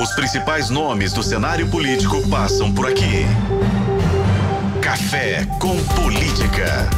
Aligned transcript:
Os 0.00 0.12
principais 0.12 0.70
nomes 0.70 1.12
do 1.12 1.24
cenário 1.24 1.68
político 1.68 2.22
passam 2.28 2.72
por 2.72 2.86
aqui. 2.86 3.26
Café 4.80 5.44
com 5.60 5.76
Política. 5.86 6.88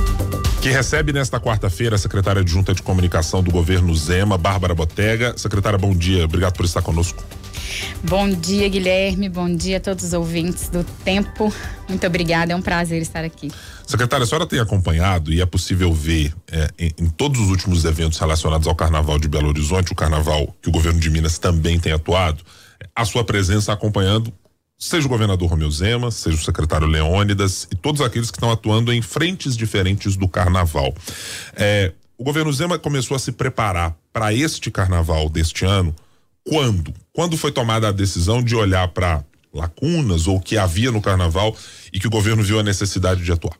Que 0.61 0.69
recebe 0.69 1.11
nesta 1.11 1.41
quarta-feira 1.41 1.97
a 1.97 1.99
secretária 1.99 2.43
adjunta 2.43 2.75
de 2.75 2.83
comunicação 2.83 3.43
do 3.43 3.51
governo 3.51 3.97
Zema, 3.97 4.37
Bárbara 4.37 4.75
Botega. 4.75 5.33
Secretária, 5.39 5.79
bom 5.79 5.95
dia. 5.95 6.27
Obrigado 6.27 6.53
por 6.53 6.67
estar 6.67 6.83
conosco. 6.83 7.25
Bom 8.05 8.29
dia, 8.29 8.69
Guilherme. 8.69 9.31
Bom 9.31 9.49
dia 9.49 9.79
a 9.79 9.81
todos 9.81 10.05
os 10.05 10.13
ouvintes 10.13 10.69
do 10.69 10.85
Tempo. 11.03 11.51
Muito 11.89 12.07
obrigada. 12.07 12.53
É 12.53 12.57
um 12.57 12.61
prazer 12.61 13.01
estar 13.01 13.25
aqui. 13.25 13.51
Secretária, 13.87 14.25
a 14.25 14.27
senhora 14.27 14.47
tem 14.47 14.61
acompanhado 14.61 15.33
e 15.33 15.41
é 15.41 15.47
possível 15.47 15.91
ver 15.91 16.35
é, 16.53 16.69
em, 16.79 16.93
em, 16.99 17.09
todos 17.09 17.41
os 17.41 17.49
últimos 17.49 17.87
eventos 17.87 18.19
relacionados 18.19 18.69
ao 18.69 18.75
Carnaval 18.75 19.19
de 19.19 19.27
Belo 19.27 19.49
Horizonte, 19.49 19.91
o 19.91 19.97
Carnaval 19.97 20.55
que 20.61 20.69
o 20.69 20.73
governo 20.73 21.01
de 21.01 21.09
Minas 21.09 21.39
também 21.39 21.81
tem 21.81 21.93
atuado, 21.93 22.45
a 22.95 23.05
sua 23.05 23.25
presença 23.25 23.73
acompanhando 23.73 24.33
seja 24.79 25.07
o 25.07 25.11
governador 25.11 25.51
Romeu 25.51 25.71
Zema, 25.71 26.11
seja 26.11 26.37
o 26.37 26.41
secretário 26.41 26.87
Leônidas 26.87 27.69
e 27.71 27.77
todos 27.77 28.01
aqueles 28.01 28.31
que 28.31 28.39
estão 28.39 28.51
atuando 28.51 28.93
em 28.93 29.03
frentes 29.03 29.55
diferentes 29.55 30.17
do 30.17 30.27
carnaval. 30.27 30.95
É, 31.55 31.93
o 32.17 32.25
governo 32.25 32.53
Zema 32.53 32.79
começou 32.79 33.15
a 33.15 33.21
se 33.21 33.33
preparar 33.33 33.95
para 34.11 34.33
este 34.33 34.71
carnaval 34.71 35.29
deste 35.29 35.67
ano 35.67 35.95
quando? 36.45 36.93
Quando 37.13 37.37
foi 37.37 37.53
tomada 37.53 37.89
a 37.89 37.93
decisão 37.93 38.43
de 38.43 38.57
olhar 38.57 38.89
para 38.89 39.23
lacunas 39.53 40.27
ou 40.27 40.37
o 40.37 40.41
que 40.41 40.57
havia 40.57 40.91
no 40.91 41.03
carnaval 41.03 41.55
e 41.93 42.01
que 42.01 42.07
o 42.07 42.11
governo 42.11 42.43
viu 42.43 42.59
a 42.59 42.63
necessidade 42.63 43.23
de 43.23 43.33
atuar? 43.33 43.57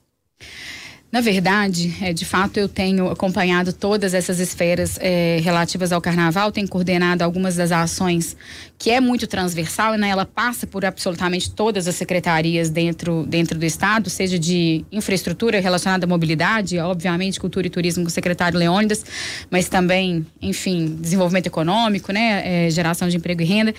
Na 1.13 1.21
verdade, 1.21 1.97
é, 2.01 2.13
de 2.13 2.25
fato, 2.25 2.57
eu 2.57 2.69
tenho 2.69 3.11
acompanhado 3.11 3.73
todas 3.73 4.15
essas 4.15 4.39
esferas 4.39 4.97
é, 5.01 5.41
relativas 5.43 5.91
ao 5.91 6.01
carnaval, 6.01 6.53
tenho 6.53 6.69
coordenado 6.69 7.25
algumas 7.25 7.57
das 7.57 7.73
ações 7.73 8.37
que 8.79 8.91
é 8.91 9.01
muito 9.01 9.27
transversal, 9.27 9.95
né? 9.95 10.09
Ela 10.09 10.25
passa 10.25 10.69
por 10.69 10.85
absolutamente 10.85 11.51
todas 11.51 11.89
as 11.89 11.97
secretarias 11.97 12.71
dentro, 12.71 13.27
dentro 13.27 13.59
do 13.59 13.67
Estado, 13.67 14.09
seja 14.09 14.39
de 14.39 14.85
infraestrutura 14.93 15.59
relacionada 15.61 16.07
à 16.07 16.09
mobilidade, 16.09 16.79
obviamente, 16.79 17.41
cultura 17.41 17.67
e 17.67 17.71
turismo 17.71 18.05
com 18.05 18.09
o 18.09 18.13
secretário 18.13 18.57
Leônidas, 18.57 19.05
mas 19.51 19.69
também, 19.69 20.25
enfim, 20.41 20.97
desenvolvimento 21.01 21.49
econômico, 21.49 22.13
né? 22.13 22.67
É, 22.67 22.71
geração 22.71 23.09
de 23.09 23.17
emprego 23.17 23.43
e 23.43 23.45
renda. 23.45 23.75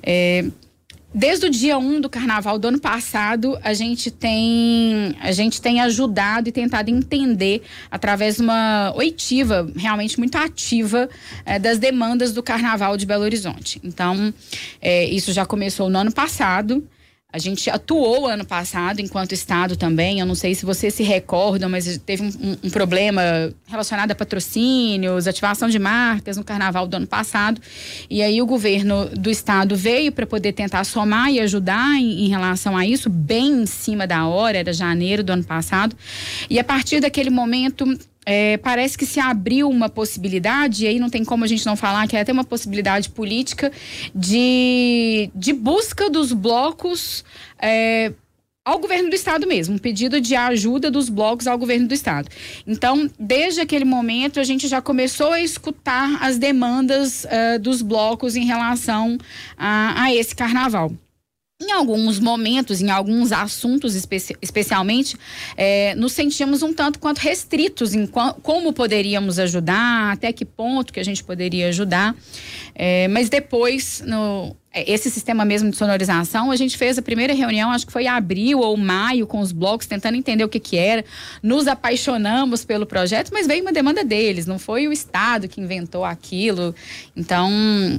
É, 0.00 0.44
Desde 1.12 1.46
o 1.46 1.50
dia 1.50 1.78
1 1.78 1.82
um 1.82 2.00
do 2.02 2.08
carnaval 2.08 2.58
do 2.58 2.68
ano 2.68 2.78
passado, 2.78 3.58
a 3.62 3.72
gente 3.72 4.10
tem 4.10 5.16
a 5.20 5.32
gente 5.32 5.60
tem 5.60 5.80
ajudado 5.80 6.50
e 6.50 6.52
tentado 6.52 6.90
entender 6.90 7.62
através 7.90 8.36
de 8.36 8.42
uma 8.42 8.92
oitiva 8.94 9.70
realmente 9.74 10.18
muito 10.18 10.36
ativa 10.36 11.08
é, 11.46 11.58
das 11.58 11.78
demandas 11.78 12.32
do 12.32 12.42
carnaval 12.42 12.94
de 12.96 13.06
Belo 13.06 13.24
Horizonte. 13.24 13.80
Então, 13.82 14.32
é, 14.82 15.06
isso 15.06 15.32
já 15.32 15.46
começou 15.46 15.88
no 15.88 15.98
ano 15.98 16.12
passado. 16.12 16.86
A 17.30 17.36
gente 17.36 17.68
atuou 17.68 18.26
ano 18.26 18.42
passado 18.42 19.00
enquanto 19.00 19.32
Estado 19.32 19.76
também. 19.76 20.18
Eu 20.18 20.24
não 20.24 20.34
sei 20.34 20.54
se 20.54 20.64
vocês 20.64 20.94
se 20.94 21.02
recordam, 21.02 21.68
mas 21.68 21.98
teve 21.98 22.22
um, 22.22 22.56
um, 22.64 22.70
problema 22.70 23.20
relacionado 23.66 24.10
a 24.12 24.14
patrocínios, 24.14 25.26
ativação 25.26 25.68
de 25.68 25.78
marcas 25.78 26.38
no 26.38 26.42
carnaval 26.42 26.88
do 26.88 26.96
ano 26.96 27.06
passado. 27.06 27.60
E 28.08 28.22
aí 28.22 28.40
o 28.40 28.46
governo 28.46 29.10
do 29.10 29.30
Estado 29.30 29.76
veio 29.76 30.10
para 30.10 30.26
poder 30.26 30.54
tentar 30.54 30.84
somar 30.84 31.30
e 31.30 31.38
ajudar 31.40 31.96
em, 31.96 32.24
em, 32.24 32.28
relação 32.30 32.74
a 32.74 32.86
isso, 32.86 33.10
bem 33.10 33.60
em 33.60 33.66
cima 33.66 34.06
da 34.06 34.26
hora, 34.26 34.56
era 34.56 34.72
janeiro 34.72 35.22
do 35.22 35.30
ano 35.30 35.44
passado. 35.44 35.94
E 36.48 36.58
a 36.58 36.64
partir 36.64 36.98
daquele 36.98 37.28
momento, 37.28 37.84
é, 38.30 38.58
parece 38.58 38.98
que 38.98 39.06
se 39.06 39.18
abriu 39.18 39.70
uma 39.70 39.88
possibilidade, 39.88 40.84
e 40.84 40.86
aí 40.86 41.00
não 41.00 41.08
tem 41.08 41.24
como 41.24 41.44
a 41.44 41.46
gente 41.46 41.64
não 41.64 41.74
falar 41.74 42.06
que 42.06 42.14
é 42.14 42.20
até 42.20 42.30
uma 42.30 42.44
possibilidade 42.44 43.08
política 43.08 43.72
de, 44.14 45.30
de 45.34 45.54
busca 45.54 46.10
dos 46.10 46.30
blocos. 46.34 47.24
É, 47.58 48.12
ao 48.62 48.78
governo 48.78 49.08
do 49.08 49.16
estado 49.16 49.46
mesmo, 49.46 49.76
um 49.76 49.78
pedido 49.78 50.20
de 50.20 50.36
ajuda 50.36 50.90
dos 50.90 51.08
blocos 51.08 51.46
ao 51.46 51.56
governo 51.56 51.88
do 51.88 51.94
estado. 51.94 52.28
Então, 52.66 53.10
desde 53.18 53.62
aquele 53.62 53.86
momento, 53.86 54.38
a 54.38 54.44
gente 54.44 54.68
já 54.68 54.82
começou 54.82 55.32
a 55.32 55.40
escutar 55.40 56.22
as 56.22 56.36
demandas 56.36 57.24
uh, 57.24 57.58
dos 57.58 57.80
blocos 57.80 58.36
em 58.36 58.44
relação 58.44 59.16
a, 59.56 60.02
a 60.02 60.14
esse 60.14 60.36
carnaval. 60.36 60.92
Em 61.60 61.72
alguns 61.72 62.20
momentos, 62.20 62.80
em 62.80 62.88
alguns 62.88 63.32
assuntos 63.32 63.96
especi 63.96 64.32
especialmente, 64.40 65.16
é, 65.56 65.92
nos 65.96 66.12
sentíamos 66.12 66.62
um 66.62 66.72
tanto 66.72 67.00
quanto 67.00 67.18
restritos 67.18 67.94
em 67.94 68.06
como 68.06 68.72
poderíamos 68.72 69.40
ajudar, 69.40 70.12
até 70.12 70.32
que 70.32 70.44
ponto 70.44 70.92
que 70.92 71.00
a 71.00 71.02
gente 71.02 71.24
poderia 71.24 71.66
ajudar. 71.70 72.14
É, 72.76 73.08
mas 73.08 73.28
depois, 73.28 74.00
no, 74.06 74.56
esse 74.86 75.10
sistema 75.10 75.44
mesmo 75.44 75.70
de 75.70 75.76
sonorização, 75.76 76.50
a 76.50 76.56
gente 76.56 76.76
fez 76.76 76.98
a 76.98 77.02
primeira 77.02 77.34
reunião, 77.34 77.70
acho 77.70 77.86
que 77.86 77.92
foi 77.92 78.06
abril 78.06 78.60
ou 78.60 78.76
maio, 78.76 79.26
com 79.26 79.40
os 79.40 79.52
blocos, 79.52 79.86
tentando 79.86 80.16
entender 80.16 80.44
o 80.44 80.48
que 80.48 80.60
que 80.60 80.76
era. 80.76 81.04
Nos 81.42 81.66
apaixonamos 81.66 82.64
pelo 82.64 82.86
projeto, 82.86 83.30
mas 83.32 83.46
veio 83.46 83.62
uma 83.62 83.72
demanda 83.72 84.04
deles, 84.04 84.46
não 84.46 84.58
foi 84.58 84.86
o 84.86 84.92
Estado 84.92 85.48
que 85.48 85.60
inventou 85.60 86.04
aquilo. 86.04 86.74
Então, 87.16 87.50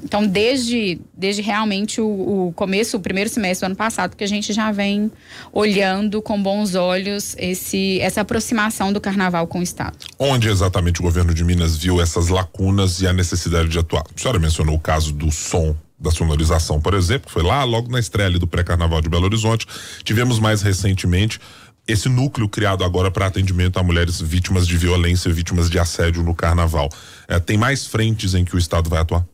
então 0.03 0.25
desde, 0.25 0.99
desde 1.13 1.41
realmente 1.41 2.01
o, 2.01 2.47
o 2.47 2.53
começo, 2.53 2.97
o 2.97 2.99
primeiro 2.99 3.29
semestre 3.29 3.65
do 3.65 3.69
ano 3.69 3.75
passado, 3.75 4.15
que 4.15 4.23
a 4.23 4.27
gente 4.27 4.53
já 4.53 4.71
vem 4.71 5.11
olhando 5.51 6.21
com 6.21 6.41
bons 6.41 6.75
olhos 6.75 7.35
esse, 7.37 7.99
essa 8.01 8.21
aproximação 8.21 8.93
do 8.93 9.01
carnaval 9.01 9.47
com 9.47 9.59
o 9.59 9.63
Estado. 9.63 9.97
Onde 10.17 10.49
exatamente 10.49 10.99
o 10.99 11.03
governo 11.03 11.33
de 11.33 11.43
Minas 11.43 11.77
viu 11.77 12.01
essas 12.01 12.29
lacunas 12.29 13.01
e 13.01 13.07
a 13.07 13.13
necessidade 13.13 13.69
de 13.69 13.79
atuar? 13.79 14.03
A 14.03 14.19
senhora 14.19 14.39
mencionou 14.39 14.75
o 14.75 14.79
caso 14.79 15.13
do 15.13 15.31
som 15.31 15.75
da 15.99 16.11
sonorização, 16.11 16.79
por 16.79 16.93
exemplo, 16.93 17.29
foi 17.29 17.43
lá 17.43 17.63
logo 17.63 17.91
na 17.91 17.99
estreia 17.99 18.29
do 18.39 18.47
pré-carnaval 18.47 19.01
de 19.01 19.09
Belo 19.09 19.25
Horizonte. 19.25 19.67
Tivemos 20.03 20.39
mais 20.39 20.61
recentemente 20.61 21.39
esse 21.87 22.07
núcleo 22.07 22.47
criado 22.47 22.83
agora 22.83 23.09
para 23.09 23.25
atendimento 23.25 23.79
a 23.79 23.83
mulheres 23.83 24.21
vítimas 24.21 24.67
de 24.67 24.77
violência, 24.77 25.31
vítimas 25.33 25.69
de 25.69 25.79
assédio 25.79 26.23
no 26.23 26.35
carnaval. 26.35 26.87
É, 27.27 27.39
tem 27.39 27.57
mais 27.57 27.87
frentes 27.87 28.35
em 28.35 28.45
que 28.45 28.55
o 28.55 28.59
Estado 28.59 28.89
vai 28.89 28.99
atuar? 28.99 29.25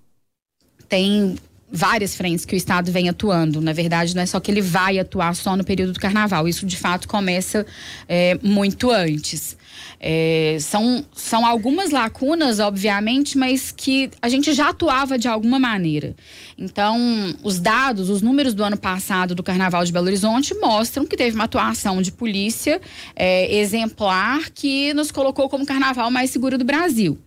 Tem 0.87 1.37
várias 1.71 2.15
frentes 2.15 2.45
que 2.45 2.55
o 2.55 2.57
Estado 2.57 2.91
vem 2.91 3.09
atuando. 3.09 3.59
Na 3.59 3.73
verdade, 3.73 4.15
não 4.15 4.21
é 4.21 4.25
só 4.25 4.39
que 4.39 4.51
ele 4.51 4.61
vai 4.61 4.99
atuar 4.99 5.35
só 5.35 5.55
no 5.55 5.63
período 5.63 5.93
do 5.93 5.99
carnaval. 5.99 6.47
Isso, 6.47 6.65
de 6.65 6.77
fato, 6.77 7.07
começa 7.07 7.65
é, 8.07 8.37
muito 8.41 8.91
antes. 8.91 9.57
É, 9.99 10.57
são, 10.59 11.05
são 11.15 11.45
algumas 11.45 11.89
lacunas, 11.89 12.59
obviamente, 12.59 13.37
mas 13.37 13.71
que 13.71 14.09
a 14.21 14.29
gente 14.29 14.53
já 14.53 14.69
atuava 14.69 15.17
de 15.17 15.27
alguma 15.27 15.59
maneira. 15.59 16.15
Então, 16.57 17.35
os 17.43 17.59
dados, 17.59 18.09
os 18.09 18.21
números 18.21 18.53
do 18.53 18.63
ano 18.63 18.77
passado 18.77 19.33
do 19.33 19.43
Carnaval 19.43 19.83
de 19.83 19.91
Belo 19.91 20.05
Horizonte 20.05 20.53
mostram 20.55 21.05
que 21.05 21.17
teve 21.17 21.35
uma 21.35 21.45
atuação 21.45 22.01
de 22.01 22.11
polícia 22.11 22.79
é, 23.15 23.53
exemplar 23.55 24.49
que 24.51 24.93
nos 24.93 25.11
colocou 25.11 25.49
como 25.49 25.65
carnaval 25.65 26.11
mais 26.11 26.29
seguro 26.29 26.57
do 26.57 26.63
Brasil. 26.63 27.17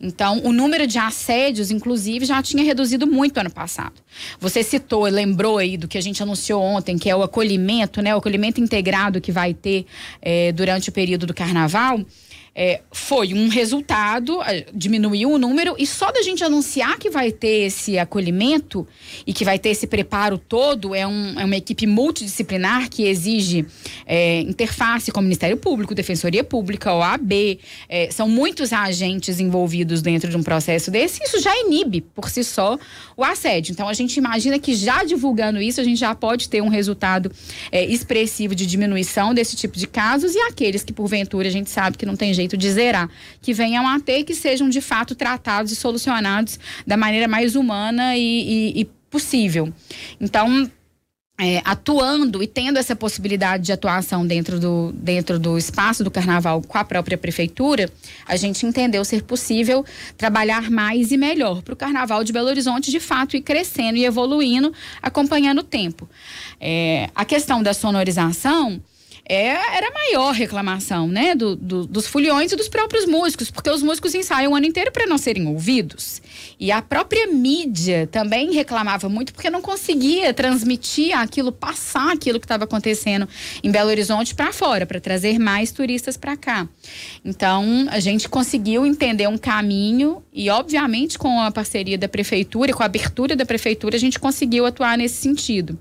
Então, 0.00 0.40
o 0.44 0.52
número 0.52 0.86
de 0.86 0.98
assédios, 0.98 1.70
inclusive, 1.70 2.24
já 2.24 2.42
tinha 2.42 2.64
reduzido 2.64 3.06
muito 3.06 3.38
ano 3.38 3.50
passado. 3.50 3.94
Você 4.38 4.62
citou, 4.62 5.04
lembrou 5.04 5.58
aí 5.58 5.76
do 5.76 5.86
que 5.86 5.98
a 5.98 6.00
gente 6.00 6.22
anunciou 6.22 6.62
ontem, 6.62 6.98
que 6.98 7.08
é 7.08 7.16
o 7.16 7.22
acolhimento, 7.22 8.00
né? 8.00 8.14
O 8.14 8.18
acolhimento 8.18 8.60
integrado 8.60 9.20
que 9.20 9.32
vai 9.32 9.54
ter 9.54 9.86
é, 10.22 10.52
durante 10.52 10.88
o 10.88 10.92
período 10.92 11.26
do 11.26 11.34
carnaval 11.34 12.00
é, 12.54 12.80
foi 12.92 13.32
um 13.32 13.48
resultado, 13.48 14.38
diminuiu 14.74 15.32
o 15.32 15.38
número, 15.38 15.74
e 15.78 15.86
só 15.86 16.10
da 16.10 16.22
gente 16.22 16.42
anunciar 16.42 16.98
que 16.98 17.08
vai 17.08 17.30
ter 17.30 17.66
esse 17.66 17.98
acolhimento 17.98 18.86
e 19.26 19.32
que 19.32 19.44
vai 19.44 19.58
ter 19.58 19.70
esse 19.70 19.86
preparo 19.86 20.36
todo, 20.36 20.94
é, 20.94 21.06
um, 21.06 21.38
é 21.38 21.44
uma 21.44 21.56
equipe 21.56 21.86
multidisciplinar 21.86 22.90
que 22.90 23.04
exige 23.04 23.64
é, 24.04 24.40
interface 24.40 25.12
com 25.12 25.20
o 25.20 25.22
Ministério 25.22 25.56
Público, 25.56 25.94
Defensoria 25.94 26.42
Pública, 26.42 26.92
OAB, 26.92 27.58
é, 27.88 28.10
são 28.10 28.28
muitos 28.28 28.72
agentes 28.72 29.40
envolvidos 29.40 30.02
dentro 30.02 30.28
de 30.28 30.36
um 30.36 30.42
processo 30.42 30.90
desse, 30.90 31.22
isso 31.22 31.40
já 31.40 31.56
inibe 31.60 32.00
por 32.00 32.28
si 32.28 32.42
só 32.42 32.78
o 33.16 33.24
assédio. 33.24 33.72
Então 33.72 33.88
a 33.88 33.94
gente 33.94 34.16
imagina 34.16 34.58
que 34.58 34.74
já 34.74 35.04
divulgando 35.04 35.60
isso, 35.60 35.80
a 35.80 35.84
gente 35.84 35.98
já 35.98 36.14
pode 36.14 36.48
ter 36.48 36.62
um 36.62 36.68
resultado 36.68 37.30
é, 37.70 37.84
expressivo 37.84 38.54
de 38.54 38.66
diminuição 38.66 39.32
desse 39.32 39.56
tipo 39.56 39.78
de 39.78 39.86
casos 39.86 40.34
e 40.34 40.38
aqueles 40.40 40.82
que, 40.82 40.92
porventura, 40.92 41.48
a 41.48 41.50
gente 41.50 41.70
sabe 41.70 41.96
que 41.96 42.04
não 42.04 42.16
tem 42.16 42.34
jeito 42.34 42.39
de 42.48 42.70
zerar, 42.70 43.08
que 43.40 43.52
venham 43.52 43.86
a 43.86 43.98
ter 44.00 44.24
que 44.24 44.34
sejam 44.34 44.68
de 44.68 44.80
fato 44.80 45.14
tratados 45.14 45.72
e 45.72 45.76
solucionados 45.76 46.58
da 46.86 46.96
maneira 46.96 47.28
mais 47.28 47.56
humana 47.56 48.16
e, 48.16 48.22
e, 48.22 48.80
e 48.80 48.84
possível. 49.10 49.72
Então, 50.20 50.70
é, 51.40 51.62
atuando 51.64 52.42
e 52.42 52.46
tendo 52.46 52.78
essa 52.78 52.94
possibilidade 52.94 53.64
de 53.64 53.72
atuação 53.72 54.26
dentro 54.26 54.60
do, 54.60 54.92
dentro 54.92 55.38
do 55.38 55.56
espaço 55.56 56.04
do 56.04 56.10
carnaval 56.10 56.60
com 56.60 56.76
a 56.76 56.84
própria 56.84 57.16
prefeitura, 57.16 57.90
a 58.26 58.36
gente 58.36 58.66
entendeu 58.66 59.02
ser 59.06 59.22
possível 59.22 59.84
trabalhar 60.18 60.70
mais 60.70 61.10
e 61.10 61.16
melhor 61.16 61.62
para 61.62 61.72
o 61.72 61.76
carnaval 61.76 62.22
de 62.22 62.32
Belo 62.32 62.48
Horizonte 62.48 62.90
de 62.90 63.00
fato 63.00 63.38
ir 63.38 63.40
crescendo 63.40 63.96
e 63.96 64.04
evoluindo, 64.04 64.70
acompanhando 65.00 65.60
o 65.60 65.64
tempo. 65.64 66.06
É, 66.60 67.08
a 67.14 67.24
questão 67.24 67.62
da 67.62 67.72
sonorização 67.72 68.80
é, 69.32 69.76
era 69.76 69.92
maior 69.92 70.34
reclamação, 70.34 71.06
né? 71.06 71.36
Do, 71.36 71.54
do, 71.54 71.86
dos 71.86 72.04
foliões 72.04 72.50
e 72.50 72.56
dos 72.56 72.68
próprios 72.68 73.06
músicos, 73.06 73.48
porque 73.48 73.70
os 73.70 73.80
músicos 73.80 74.12
ensaiam 74.12 74.50
o 74.50 74.56
ano 74.56 74.66
inteiro 74.66 74.90
para 74.90 75.06
não 75.06 75.16
serem 75.16 75.46
ouvidos. 75.46 76.20
E 76.58 76.72
a 76.72 76.82
própria 76.82 77.28
mídia 77.28 78.08
também 78.10 78.52
reclamava 78.52 79.08
muito 79.08 79.32
porque 79.32 79.48
não 79.48 79.62
conseguia 79.62 80.34
transmitir 80.34 81.16
aquilo, 81.16 81.52
passar 81.52 82.12
aquilo 82.12 82.40
que 82.40 82.44
estava 82.44 82.64
acontecendo 82.64 83.28
em 83.62 83.70
Belo 83.70 83.90
Horizonte 83.90 84.34
para 84.34 84.52
fora, 84.52 84.84
para 84.84 85.00
trazer 85.00 85.38
mais 85.38 85.70
turistas 85.70 86.16
para 86.16 86.36
cá. 86.36 86.68
Então, 87.24 87.86
a 87.88 88.00
gente 88.00 88.28
conseguiu 88.28 88.84
entender 88.84 89.28
um 89.28 89.38
caminho 89.38 90.24
e, 90.32 90.50
obviamente, 90.50 91.16
com 91.16 91.40
a 91.40 91.52
parceria 91.52 91.96
da 91.96 92.08
prefeitura, 92.08 92.72
com 92.72 92.82
a 92.82 92.86
abertura 92.86 93.36
da 93.36 93.46
prefeitura, 93.46 93.94
a 93.94 94.00
gente 94.00 94.18
conseguiu 94.18 94.66
atuar 94.66 94.98
nesse 94.98 95.22
sentido. 95.22 95.78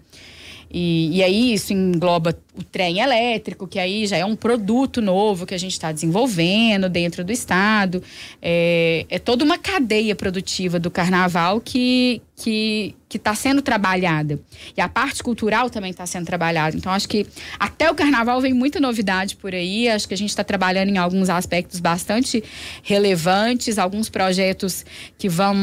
E, 0.72 1.18
e, 1.18 1.24
aí 1.24 1.54
isso 1.54 1.74
engloba 1.74 2.38
o 2.56 2.64
trem 2.64 3.00
elétrico, 3.00 3.68
que 3.68 3.80
aí 3.80 4.06
já 4.06 4.18
é 4.18 4.26
um 4.26 4.36
produto 4.36 5.02
novo 5.02 5.46
que 5.46 5.56
a 5.56 5.58
gente 5.58 5.72
está 5.72 5.92
desenvolvendo 5.92 6.88
dentro 6.88 7.24
do 7.24 7.32
estado. 7.32 8.04
É, 8.40 9.06
é, 9.10 9.18
toda 9.18 9.44
uma 9.44 9.58
cadeia 9.58 10.16
produtiva 10.16 10.80
do 10.80 10.92
carnaval 10.92 11.60
que 11.60 12.22
que 12.42 12.96
está 13.12 13.36
sendo 13.36 13.62
trabalhada. 13.62 14.40
E 14.78 14.80
a 14.80 14.88
parte 14.88 15.22
cultural 15.22 15.70
também 15.70 15.92
está 15.92 16.06
sendo 16.06 16.26
trabalhada. 16.26 16.78
Então, 16.78 16.92
acho 16.92 17.10
que 17.10 17.28
até 17.60 17.92
o 17.92 17.96
carnaval 17.96 18.40
vem 18.40 18.54
muita 18.54 18.80
novidade 18.80 19.36
por 19.36 19.54
aí. 19.54 19.90
Acho 19.90 20.08
que 20.08 20.14
a 20.14 20.18
gente 20.18 20.30
está 20.30 20.44
trabalhando 20.44 20.90
em 20.90 20.98
alguns 20.98 21.30
aspectos 21.30 21.82
bastante 21.82 22.42
relevantes, 22.82 23.78
alguns 23.78 24.10
projetos 24.10 24.86
que 25.18 25.28
vão 25.28 25.56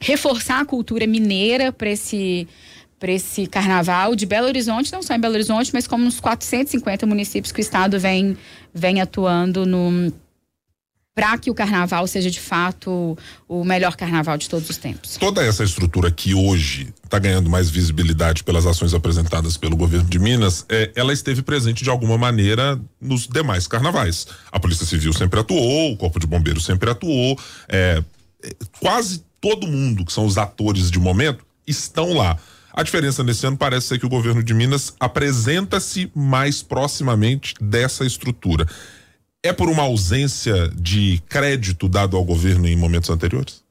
reforçar 0.00 0.60
a 0.60 0.64
cultura 0.64 1.06
mineira 1.06 1.70
para 1.70 1.90
esse 1.90 2.48
para 3.04 3.12
esse 3.12 3.46
carnaval 3.46 4.16
de 4.16 4.24
Belo 4.24 4.46
Horizonte, 4.46 4.90
não 4.90 5.02
só 5.02 5.14
em 5.14 5.20
Belo 5.20 5.34
Horizonte, 5.34 5.70
mas 5.74 5.86
como 5.86 6.06
nos 6.06 6.20
450 6.20 7.04
municípios 7.04 7.52
que 7.52 7.60
o 7.60 7.60
estado 7.60 8.00
vem, 8.00 8.34
vem 8.72 9.02
atuando 9.02 9.66
no 9.66 10.10
para 11.14 11.36
que 11.36 11.50
o 11.50 11.54
carnaval 11.54 12.06
seja 12.06 12.30
de 12.30 12.40
fato 12.40 13.16
o 13.46 13.62
melhor 13.62 13.94
carnaval 13.94 14.38
de 14.38 14.48
todos 14.48 14.70
os 14.70 14.78
tempos. 14.78 15.18
Toda 15.18 15.44
essa 15.44 15.62
estrutura 15.62 16.10
que 16.10 16.32
hoje 16.32 16.94
está 17.04 17.18
ganhando 17.18 17.50
mais 17.50 17.68
visibilidade 17.68 18.42
pelas 18.42 18.64
ações 18.64 18.94
apresentadas 18.94 19.58
pelo 19.58 19.76
governo 19.76 20.08
de 20.08 20.18
Minas, 20.18 20.64
é, 20.70 20.90
ela 20.96 21.12
esteve 21.12 21.42
presente 21.42 21.84
de 21.84 21.90
alguma 21.90 22.16
maneira 22.16 22.80
nos 22.98 23.28
demais 23.28 23.66
carnavais. 23.66 24.26
A 24.50 24.58
Polícia 24.58 24.86
Civil 24.86 25.12
sempre 25.12 25.38
atuou, 25.40 25.92
o 25.92 25.96
Corpo 25.98 26.18
de 26.18 26.26
Bombeiros 26.26 26.64
sempre 26.64 26.88
atuou, 26.88 27.38
é, 27.68 28.02
é 28.42 28.50
quase 28.80 29.22
todo 29.42 29.66
mundo 29.66 30.06
que 30.06 30.12
são 30.12 30.24
os 30.24 30.38
atores 30.38 30.90
de 30.90 30.98
momento 30.98 31.44
estão 31.66 32.14
lá. 32.14 32.38
A 32.76 32.82
diferença 32.82 33.22
nesse 33.22 33.46
ano 33.46 33.56
parece 33.56 33.86
ser 33.86 34.00
que 34.00 34.06
o 34.06 34.08
governo 34.08 34.42
de 34.42 34.52
Minas 34.52 34.92
apresenta-se 34.98 36.10
mais 36.12 36.60
proximamente 36.60 37.54
dessa 37.60 38.04
estrutura. 38.04 38.66
É 39.44 39.52
por 39.52 39.68
uma 39.68 39.84
ausência 39.84 40.68
de 40.74 41.22
crédito 41.28 41.88
dado 41.88 42.16
ao 42.16 42.24
governo 42.24 42.66
em 42.66 42.74
momentos 42.74 43.10
anteriores? 43.10 43.62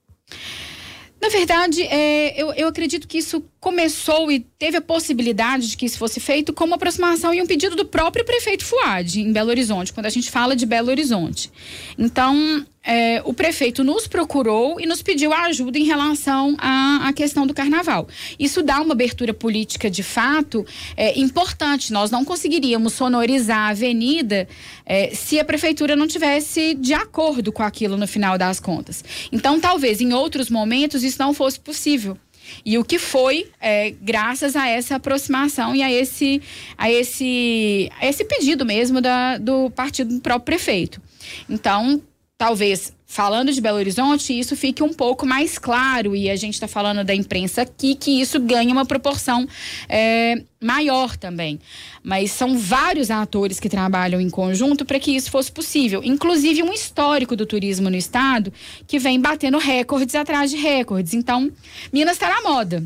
Na 1.21 1.27
verdade, 1.27 1.81
é, 1.83 2.41
eu, 2.41 2.53
eu 2.53 2.69
acredito 2.69 3.05
que 3.05 3.17
isso 3.17 3.43
começou 3.63 4.29
e 4.29 4.41
teve 4.41 4.75
a 4.75 4.81
possibilidade 4.81 5.69
de 5.69 5.77
que 5.77 5.85
isso 5.85 5.97
fosse 5.97 6.19
feito 6.19 6.51
como 6.51 6.75
aproximação 6.75 7.33
e 7.33 7.41
um 7.41 7.47
pedido 7.47 7.77
do 7.77 7.85
próprio 7.85 8.25
prefeito 8.25 8.65
Fuad, 8.65 9.21
em 9.21 9.31
Belo 9.31 9.49
Horizonte, 9.49 9.93
quando 9.93 10.05
a 10.05 10.09
gente 10.09 10.29
fala 10.29 10.53
de 10.53 10.65
Belo 10.65 10.89
Horizonte. 10.89 11.49
Então, 11.97 12.65
é, 12.83 13.21
o 13.23 13.33
prefeito 13.33 13.81
nos 13.81 14.05
procurou 14.05 14.81
e 14.81 14.85
nos 14.85 15.01
pediu 15.01 15.31
ajuda 15.31 15.79
em 15.79 15.85
relação 15.85 16.57
à, 16.59 17.07
à, 17.07 17.13
questão 17.13 17.47
do 17.47 17.53
carnaval. 17.53 18.05
Isso 18.37 18.61
dá 18.61 18.81
uma 18.81 18.91
abertura 18.91 19.33
política 19.33 19.89
de 19.89 20.03
fato 20.03 20.65
é, 20.97 21.17
importante. 21.17 21.93
Nós 21.93 22.11
não 22.11 22.25
conseguiríamos 22.25 22.91
sonorizar 22.91 23.59
a 23.59 23.69
avenida 23.69 24.45
é, 24.85 25.15
se 25.15 25.39
a 25.39 25.45
prefeitura 25.45 25.95
não 25.95 26.05
tivesse 26.05 26.73
de 26.73 26.93
acordo 26.93 27.49
com 27.53 27.63
aquilo 27.63 27.95
no 27.95 28.07
final 28.07 28.37
das 28.37 28.59
contas. 28.59 29.05
Então, 29.31 29.57
talvez 29.57 30.01
em 30.01 30.11
outros 30.11 30.49
momentos 30.49 31.01
isso 31.01 31.17
não 31.17 31.33
fosse 31.33 31.57
possível. 31.57 32.17
E 32.65 32.77
o 32.77 32.83
que 32.83 32.99
foi 32.99 33.49
é, 33.59 33.91
graças 33.91 34.55
a 34.55 34.67
essa 34.67 34.95
aproximação 34.95 35.75
e 35.75 35.81
a 35.81 35.91
esse, 35.91 36.41
a 36.77 36.91
esse, 36.91 37.89
a 37.99 38.07
esse 38.07 38.25
pedido 38.25 38.65
mesmo 38.65 39.01
da, 39.01 39.37
do 39.37 39.69
partido 39.71 40.15
do 40.15 40.21
próprio 40.21 40.45
prefeito. 40.45 41.01
Então, 41.49 42.01
talvez 42.37 42.93
falando 43.13 43.53
de 43.53 43.61
Belo 43.61 43.77
Horizonte, 43.77 44.37
isso 44.37 44.55
fique 44.55 44.81
um 44.81 44.91
pouco 44.91 45.23
mais 45.23 45.59
claro 45.59 46.15
e 46.15 46.31
a 46.31 46.35
gente 46.35 46.55
está 46.55 46.67
falando 46.67 47.03
da 47.03 47.13
imprensa 47.13 47.61
aqui 47.61 47.93
que 47.93 48.19
isso 48.19 48.39
ganha 48.39 48.73
uma 48.73 48.87
proporção 48.87 49.47
é, 49.87 50.41
maior 50.59 51.15
também. 51.15 51.59
Mas 52.03 52.31
são 52.31 52.57
vários 52.57 53.11
atores 53.11 53.59
que 53.59 53.69
trabalham 53.69 54.19
em 54.19 54.31
conjunto 54.31 54.83
para 54.83 54.99
que 54.99 55.15
isso 55.15 55.29
fosse 55.29 55.51
possível. 55.51 56.01
Inclusive 56.03 56.63
um 56.63 56.73
histórico 56.73 57.35
do 57.35 57.45
turismo 57.45 57.87
no 57.87 57.95
estado 57.95 58.51
que 58.87 58.97
vem 58.97 59.21
batendo 59.21 59.59
recordes 59.59 60.15
atrás 60.15 60.49
de 60.49 60.57
recordes. 60.57 61.13
Então, 61.13 61.51
Minas 61.93 62.13
está 62.13 62.29
na 62.29 62.41
moda. 62.41 62.83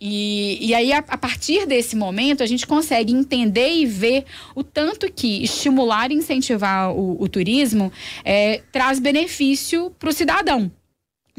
E, 0.00 0.58
e 0.60 0.74
aí, 0.74 0.92
a, 0.92 0.98
a, 0.98 1.18
partir 1.18 1.66
desse 1.66 1.96
momento, 1.96 2.42
a 2.42 2.46
gente 2.46 2.66
consegue 2.66 3.12
entender 3.12 3.72
e 3.74 3.86
ver 3.86 4.24
o 4.54 4.62
tanto 4.62 5.10
que 5.10 5.42
estimular 5.42 6.10
e 6.10 6.14
incentivar 6.14 6.92
o, 6.92 7.20
o 7.20 7.28
turismo 7.28 7.92
é, 8.24 8.62
traz 8.70 8.98
benefício 8.98 9.90
para 9.98 10.08
o 10.08 10.12
cidadão 10.12 10.70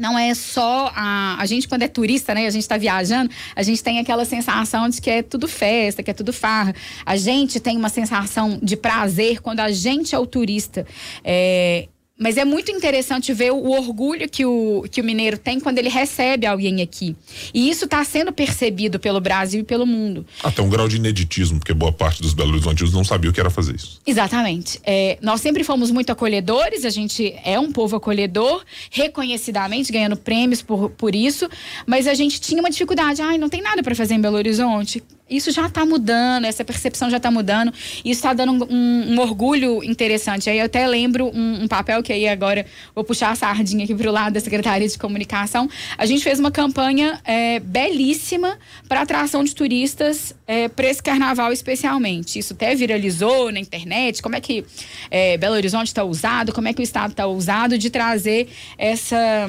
não 0.00 0.18
é 0.18 0.34
só 0.34 0.90
a, 0.96 1.36
a 1.38 1.44
gente 1.44 1.68
quando 1.68 1.82
é 1.82 1.88
turista, 1.88 2.32
né? 2.32 2.46
A 2.46 2.50
gente 2.50 2.62
está 2.62 2.78
viajando, 2.78 3.30
a 3.54 3.62
gente 3.62 3.84
tem 3.84 3.98
aquela 3.98 4.24
sensação 4.24 4.88
de 4.88 4.98
que 4.98 5.10
é 5.10 5.22
tudo 5.22 5.46
festa, 5.46 6.02
que 6.02 6.10
é 6.10 6.14
tudo 6.14 6.32
farra. 6.32 6.74
A 7.04 7.18
gente 7.18 7.60
tem 7.60 7.76
uma 7.76 7.90
sensação 7.90 8.58
de 8.62 8.78
prazer 8.78 9.42
quando 9.42 9.60
a 9.60 9.70
gente 9.70 10.14
é 10.14 10.18
o 10.18 10.26
turista. 10.26 10.86
É, 11.22 11.86
mas 12.20 12.36
é 12.36 12.44
muito 12.44 12.70
interessante 12.70 13.32
ver 13.32 13.50
o 13.50 13.70
orgulho 13.70 14.28
que 14.28 14.44
o, 14.44 14.84
que 14.90 15.00
o 15.00 15.04
mineiro 15.04 15.38
tem 15.38 15.58
quando 15.58 15.78
ele 15.78 15.88
recebe 15.88 16.46
alguém 16.46 16.82
aqui. 16.82 17.16
E 17.54 17.70
isso 17.70 17.86
está 17.86 18.04
sendo 18.04 18.30
percebido 18.30 19.00
pelo 19.00 19.18
Brasil 19.20 19.60
e 19.60 19.64
pelo 19.64 19.86
mundo. 19.86 20.26
Até 20.42 20.60
um 20.60 20.68
grau 20.68 20.86
de 20.86 20.96
ineditismo, 20.96 21.58
porque 21.58 21.72
boa 21.72 21.92
parte 21.92 22.20
dos 22.20 22.34
Belo 22.34 22.50
Horizontinos 22.50 22.92
não 22.92 23.02
sabia 23.02 23.30
o 23.30 23.32
que 23.32 23.40
era 23.40 23.48
fazer 23.48 23.74
isso. 23.74 24.02
Exatamente. 24.06 24.78
É, 24.84 25.16
nós 25.22 25.40
sempre 25.40 25.64
fomos 25.64 25.90
muito 25.90 26.12
acolhedores, 26.12 26.84
a 26.84 26.90
gente 26.90 27.34
é 27.42 27.58
um 27.58 27.72
povo 27.72 27.96
acolhedor, 27.96 28.62
reconhecidamente, 28.90 29.90
ganhando 29.90 30.16
prêmios 30.16 30.60
por, 30.60 30.90
por 30.90 31.14
isso, 31.14 31.48
mas 31.86 32.06
a 32.06 32.12
gente 32.12 32.38
tinha 32.38 32.60
uma 32.60 32.70
dificuldade. 32.70 33.22
Ai, 33.22 33.38
não 33.38 33.48
tem 33.48 33.62
nada 33.62 33.82
para 33.82 33.94
fazer 33.94 34.14
em 34.14 34.20
Belo 34.20 34.36
Horizonte 34.36 35.02
isso 35.30 35.50
já 35.52 35.66
está 35.66 35.86
mudando, 35.86 36.44
essa 36.44 36.64
percepção 36.64 37.08
já 37.08 37.18
está 37.18 37.30
mudando. 37.30 37.72
Isso 38.04 38.18
está 38.18 38.32
dando 38.32 38.66
um, 38.70 39.14
um, 39.14 39.20
orgulho 39.20 39.82
interessante. 39.84 40.50
Aí 40.50 40.58
eu 40.58 40.66
até 40.66 40.86
lembro 40.86 41.30
um, 41.32 41.62
um, 41.62 41.68
papel 41.68 42.02
que 42.02 42.12
aí 42.12 42.26
agora 42.26 42.66
vou 42.94 43.04
puxar 43.04 43.30
a 43.30 43.34
sardinha 43.34 43.84
aqui 43.84 43.94
para 43.94 44.08
o 44.08 44.12
lado 44.12 44.32
da 44.32 44.40
Secretaria 44.40 44.88
de 44.88 44.98
Comunicação. 44.98 45.68
A 45.96 46.04
gente 46.04 46.24
fez 46.24 46.40
uma 46.40 46.50
campanha 46.50 47.20
é, 47.24 47.60
belíssima 47.60 48.58
para 48.88 49.02
atração 49.02 49.44
de 49.44 49.54
turistas 49.54 50.34
é, 50.46 50.68
para 50.68 50.90
esse 50.90 51.02
carnaval 51.02 51.52
especialmente. 51.52 52.38
Isso 52.38 52.52
até 52.52 52.74
viralizou 52.74 53.52
na 53.52 53.60
internet. 53.60 54.20
Como 54.20 54.34
é 54.34 54.40
que 54.40 54.64
é, 55.10 55.36
Belo 55.36 55.54
Horizonte 55.54 55.88
está 55.88 56.02
usado? 56.02 56.52
Como 56.52 56.66
é 56.66 56.74
que 56.74 56.80
o 56.80 56.82
Estado 56.82 57.12
está 57.12 57.26
usado 57.26 57.78
de 57.78 57.88
trazer 57.88 58.48
essa 58.76 59.48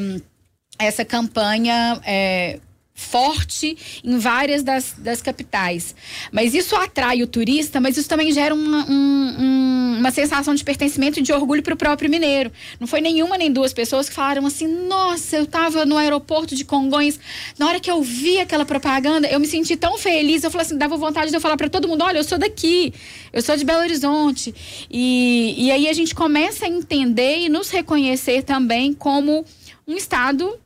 essa 0.79 1.05
campanha 1.05 2.01
é, 2.03 2.59
forte 3.01 4.01
em 4.03 4.17
várias 4.17 4.61
das, 4.63 4.93
das 4.97 5.21
capitais. 5.21 5.95
Mas 6.31 6.53
isso 6.53 6.75
atrai 6.75 7.23
o 7.23 7.27
turista, 7.27 7.81
mas 7.81 7.97
isso 7.97 8.07
também 8.07 8.31
gera 8.31 8.53
uma, 8.53 8.85
um, 8.89 9.97
uma 9.99 10.11
sensação 10.11 10.53
de 10.53 10.63
pertencimento 10.63 11.19
e 11.19 11.21
de 11.23 11.33
orgulho 11.33 11.63
para 11.63 11.73
o 11.73 11.77
próprio 11.77 12.09
mineiro. 12.09 12.51
Não 12.79 12.87
foi 12.87 13.01
nenhuma 13.01 13.37
nem 13.37 13.51
duas 13.51 13.73
pessoas 13.73 14.07
que 14.07 14.15
falaram 14.15 14.45
assim: 14.45 14.67
nossa, 14.67 15.37
eu 15.37 15.43
estava 15.43 15.85
no 15.85 15.97
aeroporto 15.97 16.55
de 16.55 16.63
Congonhas, 16.63 17.19
na 17.57 17.67
hora 17.67 17.79
que 17.79 17.89
eu 17.89 18.01
vi 18.01 18.39
aquela 18.39 18.65
propaganda, 18.65 19.27
eu 19.27 19.39
me 19.39 19.47
senti 19.47 19.75
tão 19.75 19.97
feliz. 19.97 20.43
Eu 20.43 20.51
falei 20.51 20.65
assim: 20.65 20.77
dava 20.77 20.95
vontade 20.95 21.31
de 21.31 21.35
eu 21.35 21.41
falar 21.41 21.57
para 21.57 21.69
todo 21.69 21.87
mundo: 21.87 22.03
olha, 22.03 22.19
eu 22.19 22.23
sou 22.23 22.37
daqui, 22.37 22.93
eu 23.33 23.41
sou 23.41 23.57
de 23.57 23.65
Belo 23.65 23.81
Horizonte. 23.81 24.53
E, 24.89 25.55
e 25.57 25.71
aí 25.71 25.87
a 25.87 25.93
gente 25.93 26.13
começa 26.13 26.65
a 26.65 26.69
entender 26.69 27.39
e 27.39 27.49
nos 27.49 27.69
reconhecer 27.69 28.43
também 28.43 28.93
como 28.93 29.43
um 29.87 29.97
estado 29.97 30.59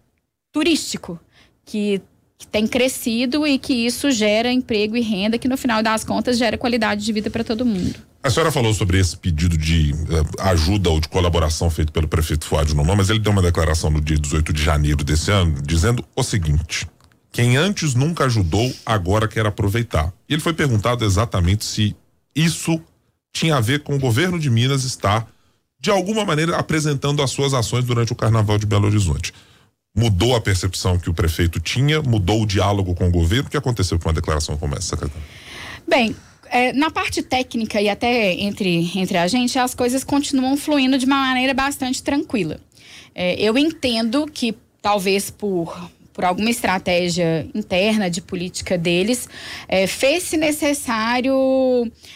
turístico 0.52 1.20
que 1.66 2.02
tem 2.52 2.68
crescido 2.68 3.46
e 3.46 3.58
que 3.58 3.74
isso 3.74 4.12
gera 4.12 4.52
emprego 4.52 4.96
e 4.96 5.02
renda, 5.02 5.38
que 5.38 5.48
no 5.48 5.58
final 5.58 5.84
das 5.84 6.04
contas 6.04 6.38
gera 6.38 6.58
qualidade 6.58 7.04
de 7.04 7.12
vida 7.12 7.30
para 7.30 7.44
todo 7.44 7.66
mundo. 7.66 7.96
A 8.24 8.30
senhora 8.30 8.52
falou 8.52 8.74
sobre 8.74 9.00
esse 9.00 9.16
pedido 9.16 9.58
de 9.58 9.94
uh, 9.94 10.42
ajuda 10.42 10.90
ou 10.90 11.00
de 11.00 11.08
colaboração 11.08 11.70
feito 11.70 11.92
pelo 11.92 12.08
prefeito 12.08 12.46
Fuad 12.46 12.74
Nomão, 12.74 12.96
mas 12.96 13.10
ele 13.10 13.20
deu 13.20 13.32
uma 13.32 13.42
declaração 13.42 13.90
no 13.90 14.02
dia 14.02 14.18
18 14.18 14.52
de 14.52 14.64
janeiro 14.64 15.04
desse 15.04 15.30
ano, 15.30 15.62
dizendo 15.62 16.04
o 16.16 16.24
seguinte: 16.24 16.88
quem 17.32 17.56
antes 17.56 17.94
nunca 17.94 18.26
ajudou, 18.26 18.74
agora 18.86 19.28
quer 19.28 19.46
aproveitar. 19.46 20.12
E 20.28 20.34
ele 20.34 20.42
foi 20.42 20.54
perguntado 20.54 21.06
exatamente 21.06 21.66
se 21.66 21.96
isso 22.36 22.82
tinha 23.32 23.58
a 23.58 23.62
ver 23.62 23.84
com 23.84 23.96
o 23.96 24.00
governo 24.00 24.40
de 24.40 24.50
Minas 24.50 24.86
estar, 24.86 25.28
de 25.80 25.92
alguma 25.92 26.26
maneira, 26.26 26.58
apresentando 26.58 27.22
as 27.22 27.30
suas 27.30 27.54
ações 27.54 27.86
durante 27.86 28.12
o 28.12 28.16
Carnaval 28.16 28.58
de 28.58 28.66
Belo 28.66 28.88
Horizonte 28.88 29.34
mudou 29.96 30.36
a 30.36 30.42
percepção 30.42 31.00
que 31.00 31.10
o 31.10 31.14
prefeito 31.14 31.60
tinha, 31.60 32.02
mudou 32.02 32.44
o 32.44 32.46
diálogo 32.46 32.94
com 32.94 33.08
o 33.08 33.12
governo. 33.12 33.48
O 33.48 33.50
que 33.50 33.58
aconteceu 33.58 33.98
com 33.98 34.10
uma 34.10 34.14
declaração 34.14 34.58
como 34.58 34.76
essa, 34.76 34.90
secretário? 34.90 35.24
Bem, 35.88 36.16
é, 36.50 36.74
na 36.74 36.92
parte 36.92 37.24
técnica 37.24 37.82
e 37.82 37.90
até 37.90 38.34
entre, 38.34 38.92
entre 38.96 39.18
a 39.18 39.28
gente, 39.28 39.58
as 39.58 39.74
coisas 39.74 40.04
continuam 40.04 40.58
fluindo 40.58 40.98
de 40.98 41.06
uma 41.06 41.18
maneira 41.18 41.54
bastante 41.54 42.04
tranquila. 42.04 42.60
É, 43.14 43.42
eu 43.42 43.58
entendo 43.58 44.26
que 44.26 44.56
talvez 44.82 45.30
por 45.30 45.90
por 46.16 46.24
alguma 46.24 46.50
estratégia 46.50 47.46
interna 47.54 48.10
de 48.10 48.22
política 48.22 48.78
deles, 48.78 49.28
é, 49.68 49.86
fez-se 49.86 50.38
necessário 50.38 51.36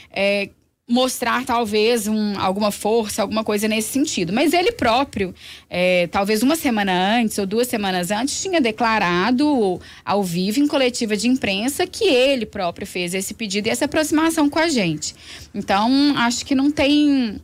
é, 0.09 0.50
mostrar 0.89 1.46
talvez 1.46 2.08
um, 2.08 2.38
alguma 2.39 2.72
força, 2.72 3.22
alguma 3.22 3.43
coisa 3.43 3.67
nesse 3.67 3.89
sentido. 3.89 4.34
Mas 4.34 4.53
ele 4.53 4.72
próprio, 4.72 5.36
é, 5.69 6.08
talvez 6.08 6.41
uma 6.41 6.55
semana 6.55 6.91
antes 7.19 7.38
ou 7.38 7.46
duas 7.46 7.67
semanas 7.67 8.10
antes, 8.10 8.41
tinha 8.41 8.60
declarado 8.60 9.79
ao 10.03 10.24
vivo 10.24 10.60
em 10.60 10.67
coletiva 10.67 11.15
de 11.15 11.27
imprensa 11.27 11.86
que 11.86 12.05
ele 12.05 12.46
próprio 12.46 12.88
fez 12.88 13.13
esse 13.13 13.36
pedido 13.36 13.67
e 13.67 13.69
essa 13.69 13.86
aproximação 13.86 14.50
com 14.50 14.58
a 14.58 14.67
gente. 14.67 15.13
Então, 15.53 15.89
acho 16.17 16.43
que 16.43 16.55
não 16.55 16.72
tem 16.72 17.39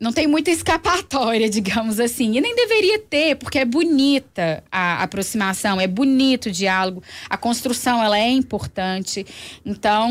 não 0.00 0.12
tem 0.12 0.28
muita 0.28 0.50
escapatória, 0.52 1.48
digamos 1.50 1.98
assim. 1.98 2.36
E 2.36 2.40
nem 2.40 2.54
deveria 2.54 3.00
ter, 3.00 3.34
porque 3.36 3.58
é 3.58 3.64
bonita 3.64 4.62
a 4.70 5.02
aproximação, 5.02 5.80
é 5.80 5.86
bonito 5.86 6.46
o 6.46 6.52
diálogo, 6.52 7.02
a 7.28 7.36
construção 7.36 8.02
ela 8.02 8.18
é 8.18 8.30
importante. 8.30 9.26
Então, 9.66 10.08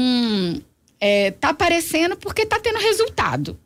é, 1.00 1.32
tá 1.32 1.50
aparecendo 1.50 2.16
porque 2.16 2.46
tá 2.46 2.60
tendo 2.60 2.80
resultado. 2.80 3.58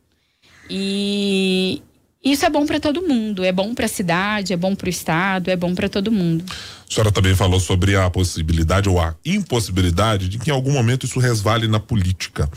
E 0.68 1.82
isso 2.24 2.44
é 2.44 2.50
bom 2.50 2.64
para 2.64 2.78
todo 2.78 3.02
mundo, 3.02 3.44
é 3.44 3.50
bom 3.50 3.74
para 3.74 3.86
a 3.86 3.88
cidade, 3.88 4.52
é 4.52 4.56
bom 4.56 4.74
para 4.74 4.86
o 4.86 4.90
estado, 4.90 5.50
é 5.50 5.56
bom 5.56 5.74
para 5.74 5.88
todo 5.88 6.12
mundo. 6.12 6.44
A 6.48 6.92
senhora 6.92 7.10
também 7.10 7.34
falou 7.34 7.58
sobre 7.58 7.96
a 7.96 8.08
possibilidade 8.08 8.88
ou 8.88 9.00
a 9.00 9.14
impossibilidade 9.24 10.28
de 10.28 10.38
que 10.38 10.50
em 10.50 10.52
algum 10.52 10.72
momento 10.72 11.04
isso 11.04 11.18
resvale 11.18 11.66
na 11.66 11.80
política. 11.80 12.48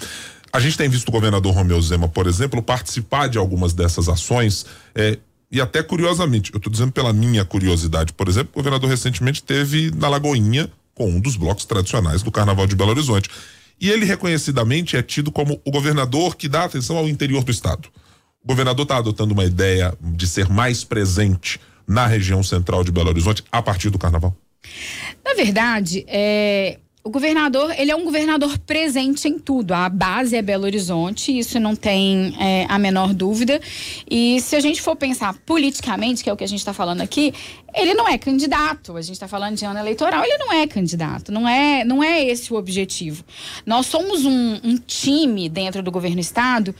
A 0.53 0.59
gente 0.59 0.77
tem 0.77 0.87
visto 0.87 1.09
o 1.09 1.11
governador 1.11 1.53
Romeu 1.53 1.81
Zema, 1.81 2.07
por 2.07 2.27
exemplo, 2.27 2.61
participar 2.61 3.27
de 3.27 3.37
algumas 3.37 3.73
dessas 3.73 4.07
ações 4.07 4.65
é, 4.93 5.17
e 5.51 5.59
até 5.59 5.81
curiosamente, 5.81 6.51
eu 6.53 6.57
estou 6.57 6.71
dizendo 6.71 6.91
pela 6.91 7.11
minha 7.11 7.43
curiosidade, 7.43 8.13
por 8.13 8.27
exemplo, 8.27 8.51
o 8.53 8.57
governador 8.57 8.89
recentemente 8.89 9.41
teve 9.41 9.91
na 9.95 10.09
Lagoinha 10.09 10.69
com 10.93 11.09
um 11.09 11.19
dos 11.19 11.35
blocos 11.35 11.65
tradicionais 11.65 12.23
do 12.23 12.31
Carnaval 12.31 12.67
de 12.67 12.75
Belo 12.75 12.91
Horizonte. 12.91 13.29
E 13.79 13.89
ele 13.89 14.05
reconhecidamente 14.05 14.95
é 14.95 15.03
tido 15.03 15.31
como 15.31 15.61
o 15.65 15.71
governador 15.71 16.35
que 16.35 16.47
dá 16.47 16.63
atenção 16.63 16.97
ao 16.97 17.09
interior 17.09 17.43
do 17.43 17.51
estado. 17.51 17.89
O 18.43 18.47
governador 18.47 18.83
está 18.83 18.97
adotando 18.97 19.33
uma 19.33 19.43
ideia 19.43 19.93
de 20.01 20.27
ser 20.27 20.47
mais 20.49 20.83
presente 20.83 21.59
na 21.87 22.05
região 22.05 22.41
central 22.41 22.83
de 22.83 22.91
Belo 22.91 23.09
Horizonte 23.09 23.43
a 23.51 23.61
partir 23.61 23.89
do 23.89 23.99
carnaval? 23.99 24.35
Na 25.23 25.33
verdade, 25.33 26.05
é, 26.07 26.79
o 27.05 27.11
governador, 27.11 27.71
ele 27.77 27.91
é 27.91 27.95
um 27.95 28.03
governador 28.03 28.57
presente 28.57 29.27
em 29.27 29.37
tudo. 29.37 29.73
A 29.73 29.87
base 29.87 30.35
é 30.35 30.41
Belo 30.41 30.63
Horizonte, 30.63 31.37
isso 31.37 31.59
não 31.59 31.75
tem 31.75 32.35
é, 32.39 32.65
a 32.67 32.79
menor 32.79 33.13
dúvida. 33.13 33.61
E 34.09 34.41
se 34.41 34.55
a 34.55 34.59
gente 34.59 34.81
for 34.81 34.95
pensar 34.95 35.35
politicamente, 35.45 36.23
que 36.23 36.31
é 36.31 36.33
o 36.33 36.35
que 36.35 36.43
a 36.43 36.47
gente 36.47 36.57
está 36.57 36.73
falando 36.73 37.01
aqui, 37.01 37.31
ele 37.75 37.93
não 37.93 38.09
é 38.09 38.17
candidato. 38.17 38.97
A 38.97 39.03
gente 39.03 39.13
está 39.13 39.27
falando 39.27 39.55
de 39.55 39.63
ano 39.63 39.77
eleitoral, 39.77 40.23
ele 40.23 40.39
não 40.39 40.51
é 40.51 40.65
candidato. 40.65 41.31
Não 41.31 41.47
é, 41.47 41.85
não 41.85 42.03
é 42.03 42.25
esse 42.25 42.51
o 42.51 42.55
objetivo. 42.55 43.23
Nós 43.67 43.85
somos 43.85 44.25
um, 44.25 44.59
um 44.63 44.75
time 44.75 45.47
dentro 45.47 45.83
do 45.83 45.91
governo 45.91 46.19
estado 46.19 46.73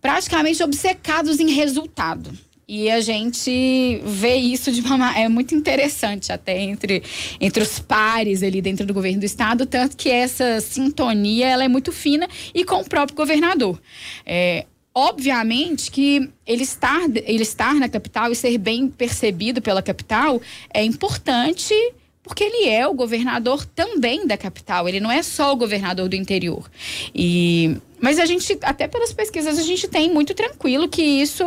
praticamente 0.00 0.62
obcecados 0.62 1.40
em 1.40 1.50
resultado. 1.50 2.30
E 2.74 2.90
a 2.90 3.02
gente 3.02 4.00
vê 4.02 4.36
isso 4.36 4.72
de 4.72 4.80
uma 4.80 5.14
é 5.14 5.28
muito 5.28 5.54
interessante 5.54 6.32
até 6.32 6.58
entre, 6.58 7.02
entre 7.38 7.62
os 7.62 7.78
pares 7.78 8.42
ali 8.42 8.62
dentro 8.62 8.86
do 8.86 8.94
governo 8.94 9.20
do 9.20 9.26
estado, 9.26 9.66
tanto 9.66 9.94
que 9.94 10.08
essa 10.08 10.58
sintonia 10.58 11.50
ela 11.50 11.64
é 11.64 11.68
muito 11.68 11.92
fina 11.92 12.26
e 12.54 12.64
com 12.64 12.76
o 12.76 12.88
próprio 12.88 13.14
governador. 13.14 13.78
É, 14.24 14.64
obviamente 14.94 15.90
que 15.90 16.30
ele 16.46 16.62
estar, 16.62 17.02
ele 17.14 17.42
estar 17.42 17.74
na 17.74 17.90
capital 17.90 18.32
e 18.32 18.34
ser 18.34 18.56
bem 18.56 18.88
percebido 18.88 19.60
pela 19.60 19.82
capital 19.82 20.40
é 20.72 20.82
importante 20.82 21.74
porque 22.22 22.42
ele 22.42 22.70
é 22.70 22.86
o 22.86 22.94
governador 22.94 23.66
também 23.66 24.26
da 24.26 24.38
capital, 24.38 24.88
ele 24.88 25.00
não 25.00 25.12
é 25.12 25.22
só 25.22 25.52
o 25.52 25.56
governador 25.56 26.08
do 26.08 26.16
interior. 26.16 26.70
E 27.14 27.76
mas 28.00 28.18
a 28.18 28.24
gente 28.24 28.58
até 28.62 28.88
pelas 28.88 29.12
pesquisas 29.12 29.58
a 29.58 29.62
gente 29.62 29.86
tem 29.88 30.10
muito 30.10 30.32
tranquilo 30.32 30.88
que 30.88 31.02
isso 31.02 31.44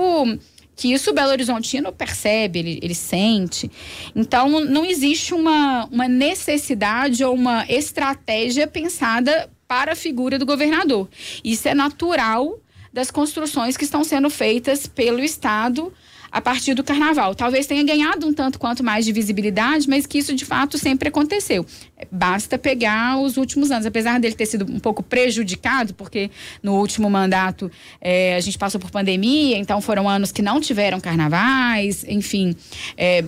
que 0.76 0.92
isso 0.92 1.12
o 1.12 1.14
Belo 1.14 1.32
Horizontino 1.32 1.92
percebe, 1.92 2.60
ele, 2.60 2.80
ele 2.82 2.96
sente. 2.96 3.72
Então, 4.16 4.60
não 4.60 4.86
existe 4.86 5.34
uma, 5.34 5.86
uma 5.86 6.08
necessidade 6.08 7.24
ou 7.24 7.34
uma 7.34 7.66
estratégia 7.70 8.68
pensada 8.68 9.50
para 9.68 9.94
a 9.94 9.96
figura 9.96 10.38
do 10.38 10.46
governador. 10.46 11.08
Isso 11.44 11.68
é 11.68 11.74
natural 11.74 12.60
das 12.92 13.12
construções 13.12 13.76
que 13.76 13.84
estão 13.84 14.04
sendo 14.04 14.30
feitas 14.30 14.88
pelo 14.88 15.20
Estado 15.20 15.92
a 16.36 16.42
partir 16.42 16.74
do 16.74 16.84
carnaval. 16.84 17.34
Talvez 17.34 17.66
tenha 17.66 17.82
ganhado 17.82 18.28
um 18.28 18.34
tanto 18.34 18.60
quanto 18.60 18.84
mais 18.84 19.06
de 19.06 19.14
visibilidade, 19.14 19.88
mas 19.88 20.06
que 20.06 20.18
isso 20.18 20.36
de 20.36 20.44
fato 20.44 20.78
sempre 20.78 21.08
aconteceu. 21.08 21.66
Basta 22.12 22.58
pegar 22.58 23.18
os 23.22 23.38
últimos 23.38 23.72
anos, 23.72 23.86
apesar 23.86 24.20
dele 24.20 24.36
ter 24.36 24.46
sido 24.46 24.70
um 24.70 24.78
pouco 24.78 25.02
prejudicado, 25.02 25.94
porque 25.94 26.30
no 26.62 26.76
último 26.78 27.10
mandato 27.10 27.72
é, 28.02 28.36
a 28.36 28.42
gente 28.42 28.58
passou 28.58 28.82
por 28.82 28.92
pandemia, 28.92 29.58
então 29.58 29.80
foram 29.80 30.10
anos 30.10 30.34
que 30.34 30.42
não 30.42 30.60
tiveram 30.60 31.00
carnavais, 31.00 32.04
enfim. 32.04 32.54
É, 32.98 33.24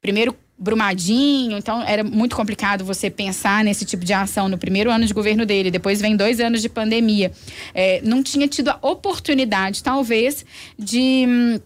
primeiro 0.00 0.36
Brumadinho, 0.56 1.58
então 1.58 1.82
era 1.82 2.04
muito 2.04 2.36
complicado 2.36 2.84
você 2.84 3.10
pensar 3.10 3.64
nesse 3.64 3.84
tipo 3.84 4.04
de 4.04 4.12
ação 4.12 4.48
no 4.48 4.56
primeiro 4.56 4.92
ano 4.92 5.04
de 5.04 5.12
governo 5.12 5.44
dele, 5.44 5.72
depois 5.72 6.00
vem 6.00 6.16
dois 6.16 6.38
anos 6.38 6.62
de 6.62 6.68
pandemia. 6.68 7.32
É, 7.74 8.00
não 8.04 8.22
tinha 8.22 8.46
tido 8.46 8.70
a 8.70 8.78
oportunidade, 8.80 9.82
talvez, 9.82 10.46
de 10.78 11.26
hum, 11.28 11.60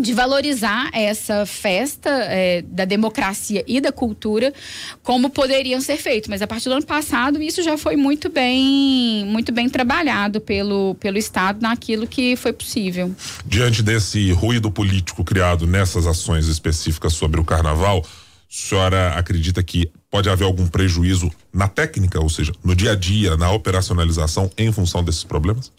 de 0.00 0.12
valorizar 0.12 0.90
essa 0.92 1.44
festa 1.46 2.10
é, 2.10 2.62
da 2.62 2.84
democracia 2.84 3.64
e 3.66 3.80
da 3.80 3.92
cultura 3.92 4.52
como 5.02 5.30
poderiam 5.30 5.80
ser 5.80 5.96
feitos. 5.96 6.28
Mas 6.28 6.42
a 6.42 6.46
partir 6.46 6.68
do 6.68 6.74
ano 6.74 6.86
passado 6.86 7.42
isso 7.42 7.62
já 7.62 7.76
foi 7.76 7.96
muito 7.96 8.28
bem, 8.28 9.24
muito 9.26 9.52
bem 9.52 9.68
trabalhado 9.68 10.40
pelo, 10.40 10.94
pelo 10.96 11.18
Estado 11.18 11.60
naquilo 11.60 12.06
que 12.06 12.36
foi 12.36 12.52
possível. 12.52 13.14
Diante 13.44 13.82
desse 13.82 14.32
ruído 14.32 14.70
político 14.70 15.24
criado 15.24 15.66
nessas 15.66 16.06
ações 16.06 16.46
específicas 16.46 17.12
sobre 17.12 17.40
o 17.40 17.44
Carnaval, 17.44 18.04
a 18.04 18.06
senhora 18.48 19.14
acredita 19.14 19.62
que 19.62 19.90
pode 20.10 20.28
haver 20.28 20.44
algum 20.44 20.66
prejuízo 20.66 21.30
na 21.52 21.68
técnica, 21.68 22.20
ou 22.20 22.28
seja, 22.28 22.52
no 22.64 22.74
dia 22.74 22.92
a 22.92 22.94
dia, 22.96 23.36
na 23.36 23.50
operacionalização, 23.52 24.50
em 24.58 24.72
função 24.72 25.04
desses 25.04 25.22
problemas? 25.22 25.70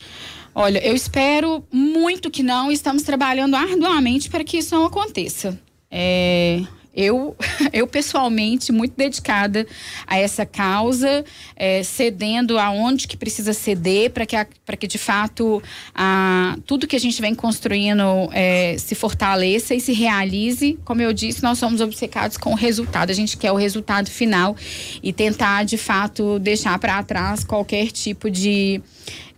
Olha, 0.54 0.86
eu 0.86 0.96
espero 0.96 1.64
muito 1.72 2.30
que 2.30 2.44
não. 2.44 2.72
Estamos 2.72 3.04
trabalhando 3.04 3.56
arduamente 3.56 4.30
para 4.30 4.44
que 4.44 4.58
isso 4.58 4.76
não 4.76 4.86
aconteça. 4.86 5.60
É, 5.90 6.62
eu, 6.94 7.36
eu 7.72 7.88
pessoalmente, 7.88 8.72
muito 8.72 8.94
dedicada 8.96 9.66
a 10.06 10.18
essa 10.18 10.46
causa, 10.46 11.24
é, 11.56 11.84
cedendo 11.84 12.58
aonde 12.60 13.08
que 13.08 13.16
precisa 13.16 13.54
ceder 13.54 14.12
para 14.12 14.26
que, 14.26 14.36
que 14.78 14.88
de 14.88 14.98
fato 14.98 15.62
a, 15.94 16.58
tudo 16.66 16.88
que 16.88 16.96
a 16.96 17.00
gente 17.00 17.22
vem 17.22 17.34
construindo 17.34 18.30
é, 18.32 18.76
se 18.78 18.96
fortaleça 18.96 19.74
e 19.74 19.80
se 19.80 19.94
realize. 19.94 20.78
Como 20.84 21.02
eu 21.02 21.14
disse, 21.14 21.44
nós 21.44 21.58
somos 21.58 21.82
obcecados 21.82 22.38
com 22.38 22.52
o 22.52 22.56
resultado. 22.56 23.10
A 23.10 23.14
gente 23.14 23.38
quer 23.38 23.52
o 23.52 23.56
resultado 23.56 24.10
final 24.10 24.56
e 25.02 25.14
tentar 25.14 25.64
de 25.64 25.78
fato 25.78 26.40
deixar 26.40 26.78
para 26.80 27.02
trás 27.04 27.44
qualquer 27.44 27.92
tipo 27.92 28.30
de 28.30 28.82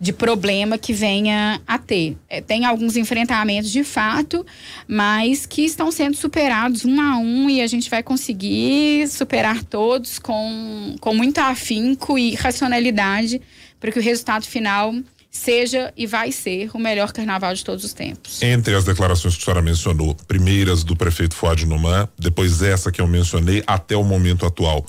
de 0.00 0.12
problema 0.12 0.76
que 0.76 0.92
venha 0.92 1.60
a 1.66 1.78
ter. 1.78 2.16
É, 2.28 2.40
tem 2.40 2.66
alguns 2.66 2.96
enfrentamentos 2.96 3.70
de 3.70 3.82
fato, 3.82 4.44
mas 4.86 5.46
que 5.46 5.62
estão 5.64 5.90
sendo 5.90 6.14
superados 6.14 6.84
um 6.84 7.00
a 7.00 7.16
um 7.16 7.43
e 7.48 7.60
a 7.60 7.66
gente 7.66 7.88
vai 7.90 8.02
conseguir 8.02 9.08
superar 9.08 9.62
todos 9.64 10.18
com, 10.18 10.96
com 11.00 11.14
muito 11.14 11.38
afinco 11.38 12.18
e 12.18 12.34
racionalidade 12.34 13.40
para 13.78 13.92
que 13.92 13.98
o 13.98 14.02
resultado 14.02 14.44
final 14.44 14.94
seja 15.30 15.92
e 15.96 16.06
vai 16.06 16.30
ser 16.30 16.70
o 16.72 16.78
melhor 16.78 17.12
carnaval 17.12 17.52
de 17.52 17.64
todos 17.64 17.84
os 17.84 17.92
tempos. 17.92 18.40
Entre 18.40 18.74
as 18.74 18.84
declarações 18.84 19.34
que 19.34 19.42
a 19.42 19.44
senhora 19.44 19.60
mencionou, 19.60 20.14
primeiras 20.28 20.84
do 20.84 20.94
prefeito 20.94 21.34
Fuad 21.34 21.66
Numan, 21.66 22.08
depois 22.16 22.62
essa 22.62 22.92
que 22.92 23.00
eu 23.00 23.08
mencionei 23.08 23.62
até 23.66 23.96
o 23.96 24.04
momento 24.04 24.46
atual, 24.46 24.86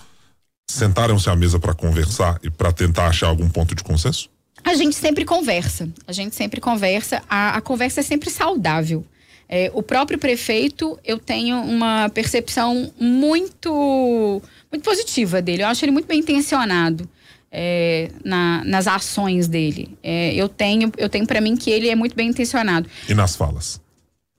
sentaram-se 0.69 1.29
à 1.29 1.35
mesa 1.35 1.59
para 1.59 1.73
conversar 1.73 2.39
e 2.43 2.49
para 2.49 2.71
tentar 2.71 3.07
achar 3.07 3.27
algum 3.27 3.49
ponto 3.49 3.73
de 3.73 3.83
consenso? 3.83 4.29
A 4.63 4.75
gente 4.75 4.95
sempre 4.95 5.25
conversa. 5.25 5.89
A 6.07 6.11
gente 6.11 6.35
sempre 6.35 6.61
conversa. 6.61 7.21
A, 7.29 7.57
a 7.57 7.61
conversa 7.61 7.99
é 7.99 8.03
sempre 8.03 8.29
saudável. 8.29 9.05
É, 9.47 9.71
o 9.73 9.83
próprio 9.83 10.17
prefeito, 10.17 10.99
eu 11.03 11.17
tenho 11.17 11.61
uma 11.61 12.09
percepção 12.09 12.91
muito, 12.99 14.41
muito 14.71 14.83
positiva 14.83 15.41
dele. 15.41 15.63
Eu 15.63 15.67
acho 15.67 15.85
ele 15.85 15.91
muito 15.91 16.07
bem 16.07 16.19
intencionado. 16.19 17.07
É, 17.57 18.11
na, 18.21 18.65
nas 18.65 18.85
ações 18.85 19.47
dele. 19.47 19.97
É, 20.03 20.33
eu 20.33 20.49
tenho, 20.49 20.91
eu 20.97 21.07
tenho 21.07 21.25
para 21.25 21.39
mim 21.39 21.55
que 21.55 21.71
ele 21.71 21.87
é 21.87 21.95
muito 21.95 22.13
bem 22.13 22.27
intencionado. 22.27 22.89
E 23.07 23.13
nas 23.13 23.37
falas? 23.37 23.79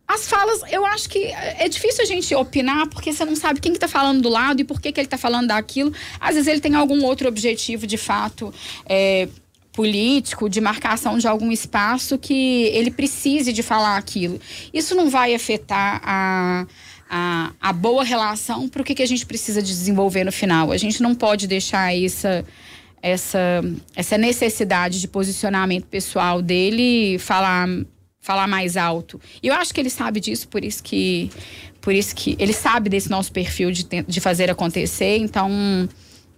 As 0.09 0.29
falas, 0.29 0.61
eu 0.71 0.87
acho 0.87 1.09
que 1.09 1.19
é 1.25 1.69
difícil 1.69 2.03
a 2.03 2.07
gente 2.07 2.33
opinar 2.35 2.87
porque 2.89 3.13
você 3.13 3.25
não 3.25 3.35
sabe 3.35 3.59
quem 3.59 3.73
que 3.73 3.79
tá 3.79 3.89
falando 3.89 4.23
do 4.23 4.29
lado 4.29 4.61
e 4.61 4.65
por 4.65 4.81
que, 4.81 4.93
que 4.93 5.01
ele 5.01 5.09
tá 5.09 5.19
falando 5.19 5.49
daquilo. 5.49 5.93
Às 6.21 6.35
vezes 6.37 6.47
ele 6.47 6.61
tem 6.61 6.75
algum 6.77 7.03
outro 7.05 7.27
objetivo 7.27 7.87
de 7.87 7.97
fato. 7.97 8.55
É, 8.85 9.29
político 9.77 10.49
de 10.49 10.59
marcação 10.59 11.19
de 11.19 11.29
algum 11.29 11.53
espaço 11.53 12.19
que 12.19 12.65
ele 12.73 12.91
precise 12.91 13.53
de 13.53 13.63
falar 13.63 13.99
aquilo. 13.99 14.41
Isso 14.73 14.95
não 14.95 15.11
vai 15.11 15.35
afetar 15.35 16.01
a, 16.03 16.67
a, 17.11 17.53
a 17.61 17.73
boa 17.75 18.03
relação 18.03 18.71
para 18.71 18.81
o 18.81 18.85
que, 18.85 18.95
que 18.95 19.03
a 19.03 19.07
gente 19.07 19.27
precisa 19.27 19.61
de 19.61 19.69
desenvolver 19.69 20.25
no 20.25 20.33
final. 20.33 20.73
A 20.73 20.79
gente 20.79 21.03
não 21.03 21.15
pode 21.15 21.47
deixar 21.47 21.95
essa, 21.95 22.43
essa, 23.03 23.63
essa 23.95 24.17
necessidade 24.17 24.99
de 24.99 25.07
posicionamento 25.07 25.85
pessoal 25.85 26.41
dele 26.41 27.19
falar 27.19 27.69
falar 28.19 28.49
mais 28.49 28.77
alto. 28.77 29.21
E 29.41 29.47
eu 29.47 29.55
acho 29.55 29.73
que 29.73 29.81
ele 29.81 29.91
sabe 29.91 30.19
disso, 30.19 30.49
por 30.49 30.65
isso 30.65 30.83
que 30.83 31.31
por 31.81 31.95
isso 31.95 32.17
que 32.17 32.35
ele 32.41 32.53
sabe 32.53 32.91
desse 32.91 33.09
nosso 33.09 33.31
perfil 33.31 33.71
de, 33.71 33.85
de 33.85 34.21
fazer 34.21 34.51
acontecer, 34.51 35.19
então 35.19 35.49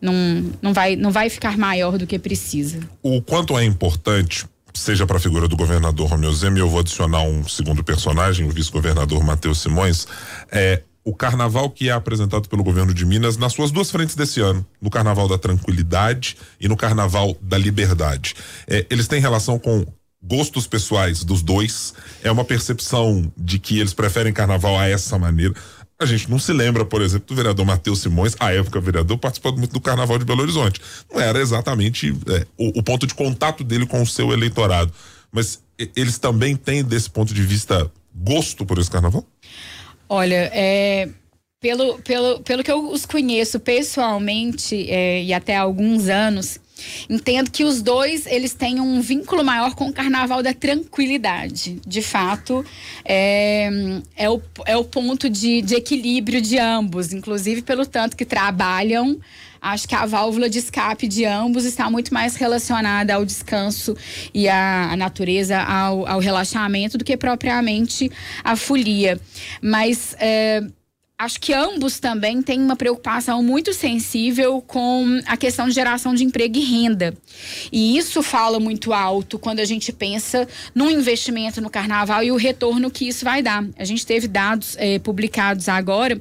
não, 0.01 0.53
não, 0.61 0.73
vai, 0.73 0.97
não 0.97 1.11
vai 1.11 1.29
ficar 1.31 1.57
maior 1.57 1.99
do 1.99 2.07
que 2.07 2.19
precisa. 2.19 2.81
O 3.03 3.21
quanto 3.23 3.59
é 3.59 3.65
importante, 3.65 4.47
seja 4.75 5.07
para 5.07 5.17
a 5.17 5.21
figura 5.21 5.49
do 5.49 5.57
governador 5.57 6.09
Romeu 6.09 6.33
Zema, 6.33 6.59
e 6.59 6.61
eu 6.61 6.69
vou 6.69 6.81
adicionar 6.81 7.23
um 7.23 7.47
segundo 7.47 7.83
personagem, 7.83 8.47
o 8.47 8.51
vice-governador 8.51 9.23
Matheus 9.25 9.61
Simões, 9.61 10.07
é 10.51 10.83
o 11.05 11.15
carnaval 11.15 11.71
que 11.71 11.89
é 11.89 11.93
apresentado 11.93 12.49
pelo 12.51 12.63
governo 12.63 12.93
de 12.93 13.07
Minas 13.07 13.39
nas 13.39 13.55
suas 13.55 13.71
duas 13.71 13.91
frentes 13.91 14.15
desse 14.15 14.41
ano, 14.41 14.67
no 14.81 14.91
carnaval 14.91 15.27
da 15.27 15.39
tranquilidade 15.39 16.37
e 16.61 16.69
no 16.69 16.77
carnaval 16.77 17.35
da 17.41 17.57
liberdade. 17.57 18.35
É, 18.67 18.85
eles 18.91 19.09
têm 19.09 19.19
relação 19.19 19.59
com 19.59 19.87
gostos 20.23 20.67
pessoais 20.67 21.25
dos 21.25 21.43
dois, 21.43 21.95
é 22.23 22.31
uma 22.31 22.45
percepção 22.45 23.33
de 23.37 23.59
que 23.59 23.79
eles 23.79 23.95
preferem 23.95 24.33
carnaval 24.33 24.79
a 24.79 24.87
essa 24.87 25.19
maneira. 25.19 25.55
A 26.01 26.07
gente 26.07 26.31
não 26.31 26.39
se 26.39 26.53
lembra, 26.53 26.85
por 26.85 27.03
exemplo, 27.03 27.27
do 27.27 27.35
vereador 27.35 27.67
Matheus 27.67 28.01
Simões, 28.01 28.37
à 28.39 28.53
época 28.53 28.81
vereador, 28.81 29.19
participando 29.19 29.59
muito 29.59 29.73
do 29.73 29.81
Carnaval 29.81 30.17
de 30.17 30.25
Belo 30.25 30.43
Horizonte. 30.43 30.81
Não 31.13 31.21
era 31.21 31.41
exatamente 31.41 32.15
é, 32.29 32.47
o, 32.57 32.79
o, 32.79 32.83
ponto 32.85 33.05
de 33.05 33.15
contato 33.15 33.65
dele 33.65 33.85
com 33.85 34.01
o 34.01 34.07
seu 34.07 34.33
eleitorado. 34.33 34.93
Mas 35.33 35.61
eles 35.97 36.17
também 36.17 36.55
têm, 36.55 36.85
desse 36.85 37.11
ponto 37.11 37.35
de 37.35 37.43
vista, 37.43 37.91
gosto 38.15 38.65
por 38.65 38.79
esse 38.79 38.91
carnaval? 38.91 39.27
Olha, 40.09 40.51
é, 40.55 41.09
pelo, 41.61 41.99
pelo, 41.99 42.41
pelo 42.41 42.63
que 42.63 42.71
eu 42.71 42.91
os 42.91 43.05
conheço 43.05 43.59
pessoalmente 43.59 44.89
é, 44.89 45.23
e 45.25 45.35
até 45.35 45.57
há 45.57 45.63
alguns 45.63 46.09
anos, 46.09 46.61
Entendo 47.09 47.51
que 47.51 47.65
os 47.65 47.83
dois 47.83 48.27
eles 48.27 48.55
têm 48.55 48.81
um 48.81 49.01
vínculo 49.01 49.45
maior 49.45 49.75
com 49.75 49.89
o 49.89 49.93
Carnaval 49.93 50.43
da 50.43 50.55
Tranquilidade. 50.55 51.81
De 51.87 52.03
fato, 52.03 52.65
é, 53.05 53.71
é, 54.17 54.31
o, 54.31 54.41
é 54.67 54.77
o 54.77 54.85
ponto 54.85 55.29
de, 55.29 55.63
de 55.63 55.75
equilíbrio 55.75 56.41
de 56.41 56.59
ambos, 56.59 57.13
inclusive 57.13 57.63
pelo 57.63 57.87
tanto 57.87 58.17
que 58.17 58.25
trabalham. 58.25 59.19
Acho 59.61 59.89
que 59.89 59.95
a 59.95 60.07
válvula 60.07 60.49
de 60.49 60.59
escape 60.59 61.09
de 61.09 61.25
ambos 61.25 61.65
está 61.65 61.91
muito 61.91 62.15
mais 62.15 62.37
relacionada 62.37 63.15
ao 63.15 63.25
descanso 63.25 63.97
e 64.33 64.49
à, 64.49 64.93
à 64.93 64.97
natureza, 64.97 65.61
ao, 65.61 66.07
ao 66.07 66.21
relaxamento, 66.21 66.97
do 66.97 67.05
que 67.05 67.17
propriamente 67.17 68.11
a 68.45 68.55
folia. 68.55 69.21
Mas 69.61 70.15
é, 70.21 70.63
acho 71.19 71.41
que 71.41 71.53
ambos 71.53 71.99
também 71.99 72.41
têm 72.41 72.61
uma 72.63 72.77
preocupação 72.77 73.43
muito 73.43 73.75
sensível 73.75 74.63
com 74.63 75.21
a 75.27 75.37
questão 75.37 75.67
de 75.67 75.75
geração 75.75 76.15
de 76.15 76.23
emprego 76.23 76.57
e 76.57 76.61
renda. 76.61 77.13
E 77.73 77.99
isso 77.99 78.23
fala 78.23 78.61
muito 78.61 78.93
alto 78.93 79.39
quando 79.39 79.59
a 79.59 79.65
gente 79.65 79.93
pensa 79.93 80.47
no 80.73 80.89
investimento 80.89 81.61
no 81.61 81.69
carnaval 81.69 82.23
e 82.23 82.31
o 82.31 82.37
retorno 82.37 82.91
que 82.91 83.09
isso 83.09 83.25
vai 83.25 83.43
dar. 83.43 83.67
A 83.77 83.85
gente 83.85 84.07
teve 84.07 84.29
dados 84.29 84.77
eh, 84.79 85.01
publicados 85.01 85.69
agora 85.69 86.21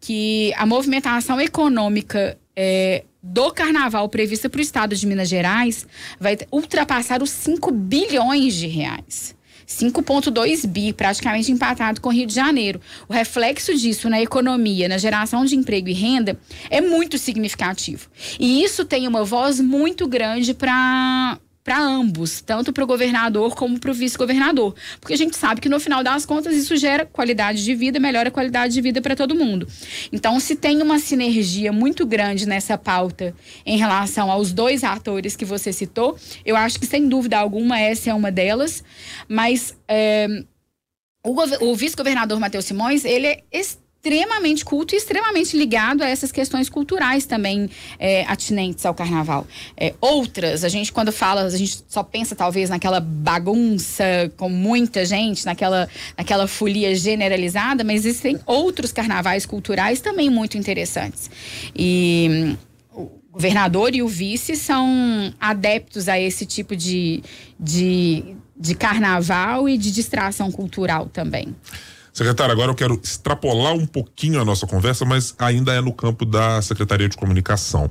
que 0.00 0.52
a 0.56 0.64
movimentação 0.64 1.40
econômica 1.40 2.38
eh, 2.54 3.04
do 3.20 3.50
carnaval 3.50 4.08
prevista 4.08 4.48
para 4.48 4.60
o 4.60 4.62
estado 4.62 4.94
de 4.94 5.06
Minas 5.06 5.28
Gerais 5.28 5.84
vai 6.20 6.38
ultrapassar 6.52 7.22
os 7.22 7.30
5 7.30 7.72
bilhões 7.72 8.54
de 8.54 8.68
reais. 8.68 9.36
5,2 9.68 10.66
bi, 10.66 10.92
praticamente 10.94 11.52
empatado 11.52 12.00
com 12.00 12.08
o 12.08 12.12
Rio 12.12 12.26
de 12.26 12.34
Janeiro. 12.34 12.80
O 13.06 13.12
reflexo 13.12 13.76
disso 13.76 14.08
na 14.08 14.20
economia, 14.20 14.88
na 14.88 14.96
geração 14.96 15.44
de 15.44 15.54
emprego 15.54 15.88
e 15.88 15.92
renda, 15.92 16.38
é 16.70 16.80
muito 16.80 17.18
significativo. 17.18 18.08
E 18.40 18.64
isso 18.64 18.84
tem 18.84 19.06
uma 19.06 19.24
voz 19.24 19.60
muito 19.60 20.08
grande 20.08 20.54
para 20.54 21.38
para 21.68 21.78
ambos, 21.78 22.40
tanto 22.40 22.72
para 22.72 22.82
o 22.82 22.86
governador 22.86 23.54
como 23.54 23.78
para 23.78 23.90
o 23.90 23.94
vice-governador. 23.94 24.74
Porque 24.98 25.12
a 25.12 25.16
gente 25.18 25.36
sabe 25.36 25.60
que 25.60 25.68
no 25.68 25.78
final 25.78 26.02
das 26.02 26.24
contas 26.24 26.56
isso 26.56 26.74
gera 26.78 27.04
qualidade 27.04 27.62
de 27.62 27.74
vida, 27.74 28.00
melhora 28.00 28.30
a 28.30 28.32
qualidade 28.32 28.72
de 28.72 28.80
vida 28.80 29.02
para 29.02 29.14
todo 29.14 29.34
mundo. 29.34 29.68
Então, 30.10 30.40
se 30.40 30.56
tem 30.56 30.80
uma 30.80 30.98
sinergia 30.98 31.70
muito 31.70 32.06
grande 32.06 32.48
nessa 32.48 32.78
pauta 32.78 33.34
em 33.66 33.76
relação 33.76 34.30
aos 34.30 34.50
dois 34.50 34.82
atores 34.82 35.36
que 35.36 35.44
você 35.44 35.70
citou, 35.70 36.16
eu 36.42 36.56
acho 36.56 36.80
que 36.80 36.86
sem 36.86 37.06
dúvida 37.06 37.36
alguma 37.36 37.78
essa 37.78 38.08
é 38.08 38.14
uma 38.14 38.32
delas. 38.32 38.82
Mas 39.28 39.76
é, 39.86 40.26
o, 41.22 41.34
o 41.66 41.76
vice-governador 41.76 42.40
Matheus 42.40 42.64
Simões, 42.64 43.04
ele 43.04 43.26
é 43.26 43.42
extremamente 43.52 43.87
culto 44.64 44.94
e 44.94 44.98
extremamente 44.98 45.56
ligado 45.56 46.02
a 46.02 46.08
essas 46.08 46.32
questões 46.32 46.68
culturais 46.68 47.26
também 47.26 47.68
é, 47.98 48.24
atinentes 48.24 48.84
ao 48.86 48.94
carnaval. 48.94 49.46
É, 49.76 49.94
outras, 50.00 50.64
a 50.64 50.68
gente 50.68 50.92
quando 50.92 51.12
fala, 51.12 51.42
a 51.42 51.50
gente 51.50 51.84
só 51.88 52.02
pensa 52.02 52.34
talvez 52.34 52.70
naquela 52.70 53.00
bagunça 53.00 54.04
com 54.36 54.48
muita 54.48 55.04
gente, 55.04 55.44
naquela, 55.44 55.88
naquela 56.16 56.46
folia 56.46 56.94
generalizada, 56.94 57.84
mas 57.84 58.04
existem 58.04 58.38
outros 58.46 58.92
carnavais 58.92 59.46
culturais 59.46 60.00
também 60.00 60.30
muito 60.30 60.56
interessantes. 60.56 61.30
E 61.74 62.56
o 62.92 63.10
governador 63.30 63.94
e 63.94 64.02
o 64.02 64.08
vice 64.08 64.56
são 64.56 65.32
adeptos 65.40 66.08
a 66.08 66.18
esse 66.18 66.46
tipo 66.46 66.74
de, 66.76 67.22
de, 67.58 68.36
de 68.56 68.74
carnaval 68.74 69.68
e 69.68 69.78
de 69.78 69.90
distração 69.90 70.50
cultural 70.50 71.06
também. 71.06 71.54
Secretário, 72.18 72.50
agora 72.50 72.72
eu 72.72 72.74
quero 72.74 73.00
extrapolar 73.00 73.74
um 73.74 73.86
pouquinho 73.86 74.40
a 74.40 74.44
nossa 74.44 74.66
conversa, 74.66 75.04
mas 75.04 75.36
ainda 75.38 75.72
é 75.72 75.80
no 75.80 75.92
campo 75.92 76.24
da 76.24 76.60
Secretaria 76.60 77.08
de 77.08 77.16
Comunicação. 77.16 77.88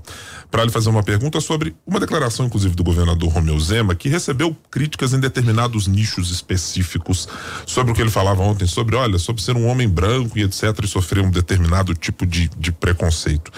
Para 0.52 0.66
lhe 0.66 0.70
fazer 0.70 0.90
uma 0.90 1.02
pergunta 1.02 1.40
sobre 1.40 1.74
uma 1.86 1.98
declaração, 1.98 2.46
inclusive, 2.46 2.76
do 2.76 2.84
governador 2.84 3.30
Romeu 3.30 3.58
Zema, 3.58 3.96
que 3.96 4.10
recebeu 4.10 4.54
críticas 4.70 5.14
em 5.14 5.20
determinados 5.22 5.88
nichos 5.88 6.30
específicos 6.30 7.26
sobre 7.66 7.94
o 7.94 7.96
que 7.96 8.02
ele 8.02 8.12
falava 8.12 8.44
ontem, 8.44 8.68
sobre, 8.68 8.98
olha, 8.98 9.18
sobre 9.18 9.42
ser 9.42 9.56
um 9.56 9.66
homem 9.66 9.88
branco 9.88 10.38
e 10.38 10.44
etc., 10.44 10.78
e 10.84 10.88
sofrer 10.90 11.24
um 11.24 11.32
determinado 11.32 11.94
tipo 11.94 12.26
de, 12.26 12.50
de 12.58 12.74
preconceito. 12.74 13.50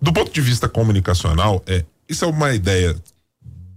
Do 0.00 0.12
ponto 0.12 0.30
de 0.30 0.42
vista 0.42 0.68
comunicacional, 0.68 1.62
é, 1.66 1.86
isso 2.06 2.26
é 2.26 2.28
uma 2.28 2.52
ideia 2.52 2.94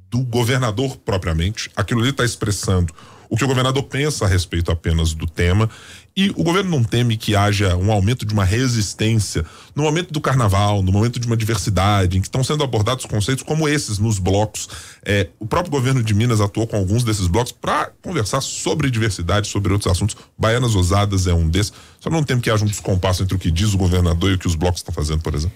do 0.09 0.19
governador 0.25 0.97
propriamente, 0.97 1.71
aquilo 1.77 2.01
ali 2.01 2.09
está 2.09 2.25
expressando 2.25 2.93
o 3.31 3.37
que 3.37 3.45
o 3.45 3.47
governador 3.47 3.83
pensa 3.83 4.25
a 4.25 4.27
respeito 4.27 4.69
apenas 4.69 5.13
do 5.13 5.25
tema 5.25 5.69
e 6.15 6.29
o 6.31 6.43
governo 6.43 6.69
não 6.69 6.83
teme 6.83 7.15
que 7.15 7.33
haja 7.33 7.77
um 7.77 7.89
aumento 7.89 8.25
de 8.25 8.33
uma 8.33 8.43
resistência 8.43 9.45
no 9.73 9.83
momento 9.83 10.11
do 10.11 10.19
carnaval, 10.19 10.83
no 10.83 10.91
momento 10.91 11.17
de 11.17 11.25
uma 11.25 11.37
diversidade, 11.37 12.17
em 12.17 12.21
que 12.21 12.27
estão 12.27 12.43
sendo 12.43 12.61
abordados 12.61 13.05
conceitos 13.05 13.41
como 13.41 13.69
esses 13.69 13.97
nos 13.97 14.19
blocos. 14.19 14.67
É, 15.05 15.29
o 15.39 15.47
próprio 15.47 15.71
governo 15.71 16.03
de 16.03 16.13
Minas 16.13 16.41
atuou 16.41 16.67
com 16.67 16.75
alguns 16.75 17.05
desses 17.05 17.27
blocos 17.27 17.53
para 17.53 17.93
conversar 18.01 18.41
sobre 18.41 18.91
diversidade, 18.91 19.47
sobre 19.47 19.71
outros 19.71 19.89
assuntos. 19.89 20.17
Baianas 20.37 20.75
Ousadas 20.75 21.25
é 21.25 21.33
um 21.33 21.47
desses. 21.47 21.71
Só 22.01 22.09
não 22.09 22.23
teme 22.23 22.41
que 22.41 22.51
haja 22.51 22.65
um 22.65 22.67
descompasso 22.67 23.23
entre 23.23 23.35
o 23.35 23.39
que 23.39 23.49
diz 23.49 23.73
o 23.73 23.77
governador 23.77 24.31
e 24.31 24.33
o 24.33 24.37
que 24.37 24.47
os 24.47 24.55
blocos 24.55 24.81
estão 24.81 24.93
fazendo, 24.93 25.21
por 25.21 25.33
exemplo. 25.33 25.55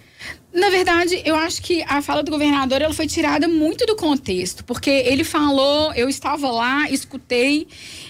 Na 0.55 0.69
verdade, 0.69 1.21
eu 1.25 1.35
acho 1.35 1.61
que 1.61 1.83
a 1.85 2.01
fala 2.01 2.23
do 2.23 2.31
governador 2.31 2.81
ela 2.81 2.93
foi 2.93 3.07
tirada 3.07 3.45
muito 3.45 3.85
do 3.85 3.93
contexto, 3.93 4.63
porque 4.63 4.89
ele 4.89 5.25
falou, 5.25 5.93
eu 5.93 6.07
estava 6.07 6.49
lá, 6.49 6.89
escutei 6.89 7.67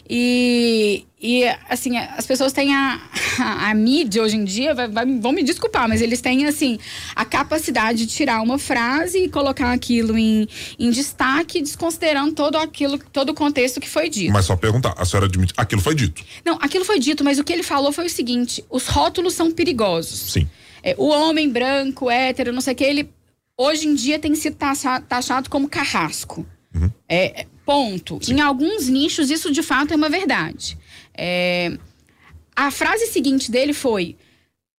e, 0.07 1.03
e 1.19 1.43
assim, 1.67 1.97
as 1.97 2.27
pessoas 2.27 2.53
têm 2.53 2.71
a, 2.71 3.01
a, 3.39 3.71
a 3.71 3.73
mídia 3.73 4.21
hoje 4.21 4.37
em 4.37 4.43
dia, 4.45 4.75
vai, 4.75 4.87
vai, 4.87 5.05
vão 5.19 5.31
me 5.31 5.41
desculpar, 5.41 5.89
mas 5.89 6.03
eles 6.03 6.21
têm 6.21 6.45
assim 6.45 6.77
a 7.15 7.25
capacidade 7.25 8.05
de 8.05 8.13
tirar 8.13 8.39
uma 8.43 8.59
frase 8.59 9.23
e 9.23 9.27
colocar 9.27 9.71
aquilo 9.71 10.15
em, 10.15 10.47
em 10.77 10.91
destaque, 10.91 11.63
desconsiderando 11.63 12.33
todo 12.33 12.57
aquilo, 12.57 12.99
todo 13.11 13.29
o 13.29 13.33
contexto 13.33 13.81
que 13.81 13.89
foi 13.89 14.07
dito. 14.07 14.31
Mas 14.31 14.45
só 14.45 14.55
perguntar, 14.55 14.93
a 14.95 15.03
senhora 15.03 15.25
admite, 15.25 15.51
aquilo 15.57 15.81
foi 15.81 15.95
dito? 15.95 16.23
Não, 16.45 16.59
aquilo 16.61 16.85
foi 16.85 16.99
dito, 16.99 17.23
mas 17.23 17.39
o 17.39 17.43
que 17.43 17.51
ele 17.51 17.63
falou 17.63 17.91
foi 17.91 18.05
o 18.05 18.09
seguinte: 18.09 18.63
os 18.69 18.85
rótulos 18.85 19.33
são 19.33 19.49
perigosos. 19.49 20.31
Sim. 20.31 20.47
É, 20.85 20.93
o 20.99 21.07
homem 21.07 21.49
branco, 21.49 22.11
hétero, 22.11 22.53
não 22.53 22.61
sei 22.61 22.73
o 22.73 22.75
que, 22.77 22.83
ele 22.83 23.09
hoje 23.57 23.87
em 23.87 23.95
dia 23.95 24.19
tem 24.19 24.35
sido 24.35 24.55
taxado 24.55 25.49
como 25.49 25.67
carrasco. 25.67 26.45
Uhum. 26.75 26.91
É, 27.09 27.47
ponto. 27.65 28.19
Sim. 28.21 28.35
Em 28.35 28.41
alguns 28.41 28.87
nichos, 28.87 29.31
isso 29.31 29.51
de 29.51 29.63
fato 29.63 29.93
é 29.93 29.95
uma 29.95 30.09
verdade. 30.09 30.77
É, 31.17 31.75
a 32.55 32.69
frase 32.69 33.07
seguinte 33.07 33.49
dele 33.49 33.73
foi: 33.73 34.15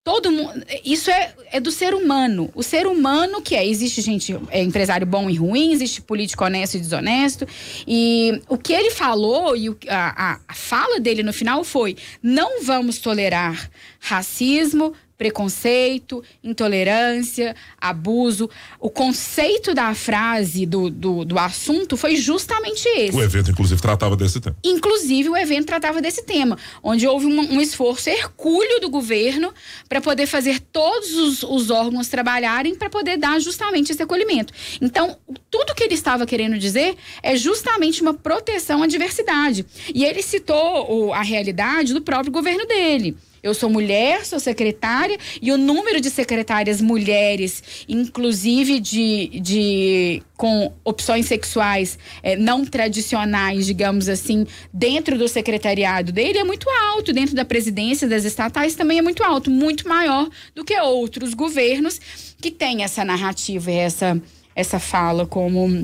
todo 0.04 0.32
mundo. 0.32 0.64
Isso 0.86 1.10
é, 1.10 1.34
é 1.52 1.60
do 1.60 1.72
ser 1.72 1.96
humano. 1.96 2.52
O 2.54 2.62
ser 2.62 2.86
humano 2.86 3.42
que 3.42 3.56
é. 3.56 3.68
Existe 3.68 4.02
gente, 4.02 4.38
é 4.50 4.62
empresário 4.62 5.08
bom 5.08 5.28
e 5.30 5.36
ruim, 5.36 5.72
existe 5.72 6.02
político 6.02 6.46
honesto 6.46 6.76
e 6.76 6.80
desonesto. 6.80 7.48
E 7.88 8.42
o 8.48 8.58
que 8.58 8.74
ele 8.74 8.92
falou 8.92 9.58
e 9.58 9.70
o, 9.70 9.78
a, 9.88 10.34
a, 10.34 10.40
a 10.48 10.54
fala 10.54 11.00
dele 11.00 11.24
no 11.24 11.34
final 11.34 11.64
foi: 11.64 11.98
não 12.22 12.62
vamos 12.62 13.00
tolerar 13.00 13.70
racismo, 14.00 14.94
preconceito, 15.18 16.24
intolerância, 16.44 17.56
abuso. 17.80 18.50
O 18.80 18.90
conceito 18.90 19.74
da 19.74 19.94
frase, 19.94 20.66
do, 20.66 20.90
do, 20.90 21.26
do, 21.26 21.40
assunto, 21.40 21.96
foi 21.96 22.16
justamente 22.16 22.88
esse. 22.90 23.16
O 23.16 23.22
evento, 23.22 23.52
inclusive, 23.52 23.82
tratava 23.82 24.16
desse 24.16 24.40
tema. 24.40 24.56
Inclusive, 24.64 25.30
o 25.30 25.38
evento 25.38 25.66
tratava 25.66 26.02
desse 26.02 26.24
tema, 26.24 26.58
onde 26.84 27.08
houve 27.08 27.26
um, 27.26 27.56
um 27.56 27.62
esforço 27.62 28.10
hercúleo 28.10 28.80
do 28.80 28.90
governo 28.90 29.54
para 29.88 30.02
poder 30.02 30.28
fazer 30.28 30.60
todos 30.60 31.16
os, 31.16 31.44
os 31.44 31.70
órgãos 31.70 32.08
trabalharem 32.08 32.76
para 32.76 32.90
poder 32.90 33.18
dar 33.18 33.40
justamente 33.40 33.92
esse 33.92 34.04
acolhimento. 34.04 34.54
Então, 34.82 35.18
tudo 35.50 35.74
que 35.74 35.84
ele 35.84 35.94
estava 35.94 36.26
querendo 36.26 36.58
dizer 36.58 36.96
é 37.24 37.36
justamente 37.36 38.02
uma 38.02 38.14
proteção 38.14 38.84
à 38.84 38.88
diversidade. 38.88 39.66
E 39.94 40.04
ele 40.04 40.22
citou 40.22 41.08
o, 41.08 41.14
a 41.14 41.22
realidade 41.22 41.94
do 41.94 42.02
próprio 42.02 42.32
governo 42.32 42.66
dele. 42.66 43.16
Eu 43.46 43.54
sou 43.54 43.70
mulher, 43.70 44.26
sou 44.26 44.40
secretária, 44.40 45.20
e 45.40 45.52
o 45.52 45.58
número 45.58 46.02
de 46.02 46.10
secretárias 46.10 46.82
mulheres, 46.82 47.86
inclusive 47.88 48.80
de, 48.80 49.40
de 49.40 50.24
com 50.36 50.74
opções 50.84 51.28
sexuais 51.28 52.00
é, 52.24 52.36
não 52.36 52.66
tradicionais, 52.66 53.68
digamos 53.68 54.10
assim, 54.10 54.48
dentro 54.74 55.16
do 55.16 55.28
secretariado 55.28 56.12
dele 56.12 56.40
é 56.40 56.44
muito 56.44 56.68
alto, 56.72 57.14
dentro 57.14 57.36
da 57.36 57.46
presidência 57.46 58.08
das 58.08 58.26
estatais 58.26 58.74
também 58.74 58.98
é 58.98 59.02
muito 59.04 59.24
alto, 59.24 59.52
muito 59.52 59.88
maior 59.88 60.28
do 60.56 60.66
que 60.66 60.76
outros 60.82 61.36
governos 61.36 62.02
que 62.42 62.50
têm 62.50 62.84
essa 62.84 63.06
narrativa, 63.06 63.70
essa, 63.70 64.20
essa 64.56 64.80
fala 64.80 65.28
como 65.28 65.84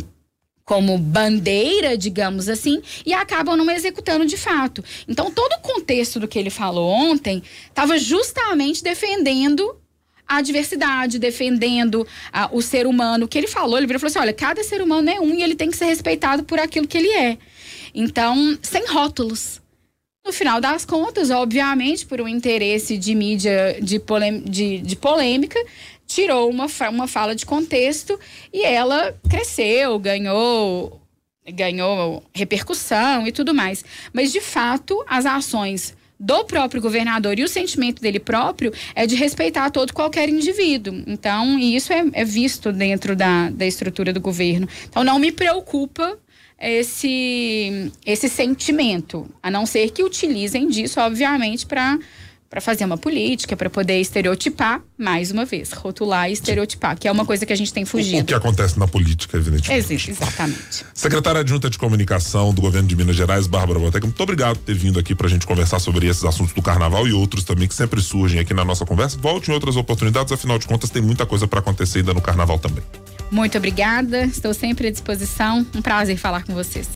como 0.64 0.98
bandeira, 0.98 1.98
digamos 1.98 2.48
assim, 2.48 2.82
e 3.06 3.14
acabam 3.14 3.58
não 3.58 3.70
executando 3.70 4.26
de 4.26 4.38
fato. 4.38 4.84
Então, 5.08 5.32
todo 5.32 5.54
o 5.54 5.60
contexto 5.62 6.20
do 6.20 6.28
que 6.28 6.40
ele 6.40 6.50
falou 6.50 6.90
ontem 6.90 7.44
estava 7.70 7.98
justamente 7.98 8.84
defendendo 8.84 9.76
a 10.28 10.42
diversidade, 10.42 11.20
defendendo 11.20 12.08
a, 12.32 12.50
o 12.54 12.62
ser 12.62 12.88
humano. 12.88 13.26
O 13.26 13.28
que 13.28 13.38
ele 13.38 13.48
falou, 13.48 13.78
ele 13.78 13.88
falou 13.88 14.08
assim: 14.08 14.20
olha, 14.20 14.34
cada 14.34 14.64
ser 14.64 14.82
humano 14.82 15.10
é 15.10 15.20
um 15.20 15.36
e 15.36 15.44
ele 15.44 15.56
tem 15.56 15.70
que 15.70 15.78
ser 15.78 15.86
respeitado 15.86 16.44
por 16.44 16.58
aquilo 16.58 16.88
que 16.88 16.98
ele 16.98 17.10
é. 17.10 17.38
Então, 17.94 18.58
sem 18.62 18.86
rótulos. 18.88 19.60
No 20.26 20.32
final 20.32 20.62
das 20.62 20.86
contas, 20.86 21.32
obviamente, 21.32 22.06
por 22.06 22.22
um 22.22 22.28
interesse 22.28 22.96
de 22.96 23.16
mídia 23.16 23.78
de, 23.82 24.00
de, 24.46 24.78
de 24.78 24.96
polêmica, 24.96 25.60
tirou 26.14 26.50
uma, 26.50 26.68
uma 26.90 27.08
fala 27.08 27.36
de 27.36 27.46
contexto 27.46 28.20
e 28.54 28.64
ela 28.64 29.16
cresceu, 29.30 29.98
ganhou 30.00 31.00
ganhou 31.54 32.24
repercussão 32.34 33.28
e 33.28 33.32
tudo 33.32 33.54
mais. 33.54 33.84
Mas, 34.14 34.32
de 34.32 34.40
fato, 34.40 35.04
as 35.08 35.26
ações 35.26 35.96
do 36.20 36.46
próprio 36.46 36.80
governador 36.80 37.40
e 37.40 37.44
o 37.44 37.48
sentimento 37.48 38.00
dele 38.00 38.20
próprio 38.20 38.72
é 38.94 39.08
de 39.08 39.16
respeitar 39.16 39.72
todo 39.72 39.92
qualquer 39.92 40.30
indivíduo. 40.30 41.04
Então, 41.08 41.58
e 41.58 41.76
isso 41.76 41.92
é, 41.92 42.06
é 42.14 42.24
visto 42.24 42.72
dentro 42.72 43.16
da, 43.16 43.50
da 43.50 43.66
estrutura 43.66 44.14
do 44.14 44.22
governo. 44.22 44.68
Então, 44.88 45.04
não 45.04 45.18
me 45.18 45.32
preocupa 45.32 46.16
esse, 46.60 47.92
esse 48.06 48.30
sentimento, 48.30 49.28
a 49.42 49.50
não 49.50 49.66
ser 49.66 49.90
que 49.90 50.04
utilizem 50.04 50.68
disso, 50.68 51.00
obviamente, 51.00 51.66
para 51.66 51.98
para 52.52 52.60
fazer 52.60 52.84
uma 52.84 52.98
política, 52.98 53.56
para 53.56 53.70
poder 53.70 54.02
estereotipar, 54.02 54.82
mais 54.98 55.32
uma 55.32 55.46
vez, 55.46 55.72
rotular 55.72 56.30
e 56.30 56.34
estereotipar, 56.34 57.00
que 57.00 57.08
é 57.08 57.12
uma 57.12 57.26
coisa 57.26 57.46
que 57.46 57.54
a 57.54 57.56
gente 57.56 57.72
tem 57.72 57.86
fugido. 57.86 58.24
O, 58.24 58.26
que 58.26 58.34
acontece 58.34 58.78
na 58.78 58.90
política, 58.90 59.38
evidentemente. 59.38 59.94
Ex 59.94 60.10
exatamente. 60.10 60.86
Secretária 60.94 61.40
adjunta 61.40 61.70
de 61.70 61.78
comunicação 61.78 62.54
do 62.54 62.62
governo 62.62 62.90
de 62.90 62.96
Minas 62.98 63.16
Gerais, 63.16 63.48
Bárbara 63.48 63.80
Boteca, 63.80 64.06
muito 64.06 64.22
obrigado 64.22 64.58
por 64.58 64.66
ter 64.66 64.74
vindo 64.76 65.00
aqui 65.00 65.16
para 65.16 65.28
a 65.28 65.30
gente 65.30 65.48
conversar 65.48 65.80
sobre 65.80 66.08
esses 66.08 66.26
assuntos 66.26 66.54
do 66.54 66.62
carnaval 66.62 67.08
e 67.08 67.14
outros 67.14 67.46
também 67.46 67.70
que 67.70 67.74
sempre 67.74 68.02
surgem 68.02 68.42
aqui 68.42 68.54
na 68.54 68.66
nossa 68.66 68.86
conversa. 68.86 69.18
Volte 69.18 69.50
em 69.50 69.54
outras 69.54 69.78
oportunidades, 69.78 70.34
afinal 70.34 70.60
de 70.60 70.68
contas, 70.68 70.90
tem 70.90 71.02
muita 71.02 71.26
coisa 71.26 71.48
para 71.48 71.60
acontecer 71.60 72.00
ainda 72.00 72.14
no 72.14 72.22
carnaval 72.22 72.60
também. 72.60 72.84
Muito 73.32 73.58
obrigada, 73.58 74.26
estou 74.26 74.54
sempre 74.54 74.90
à 74.90 74.92
disposição. 74.92 75.66
Um 75.74 75.82
prazer 75.82 76.18
falar 76.18 76.44
com 76.44 76.54
vocês. 76.54 76.90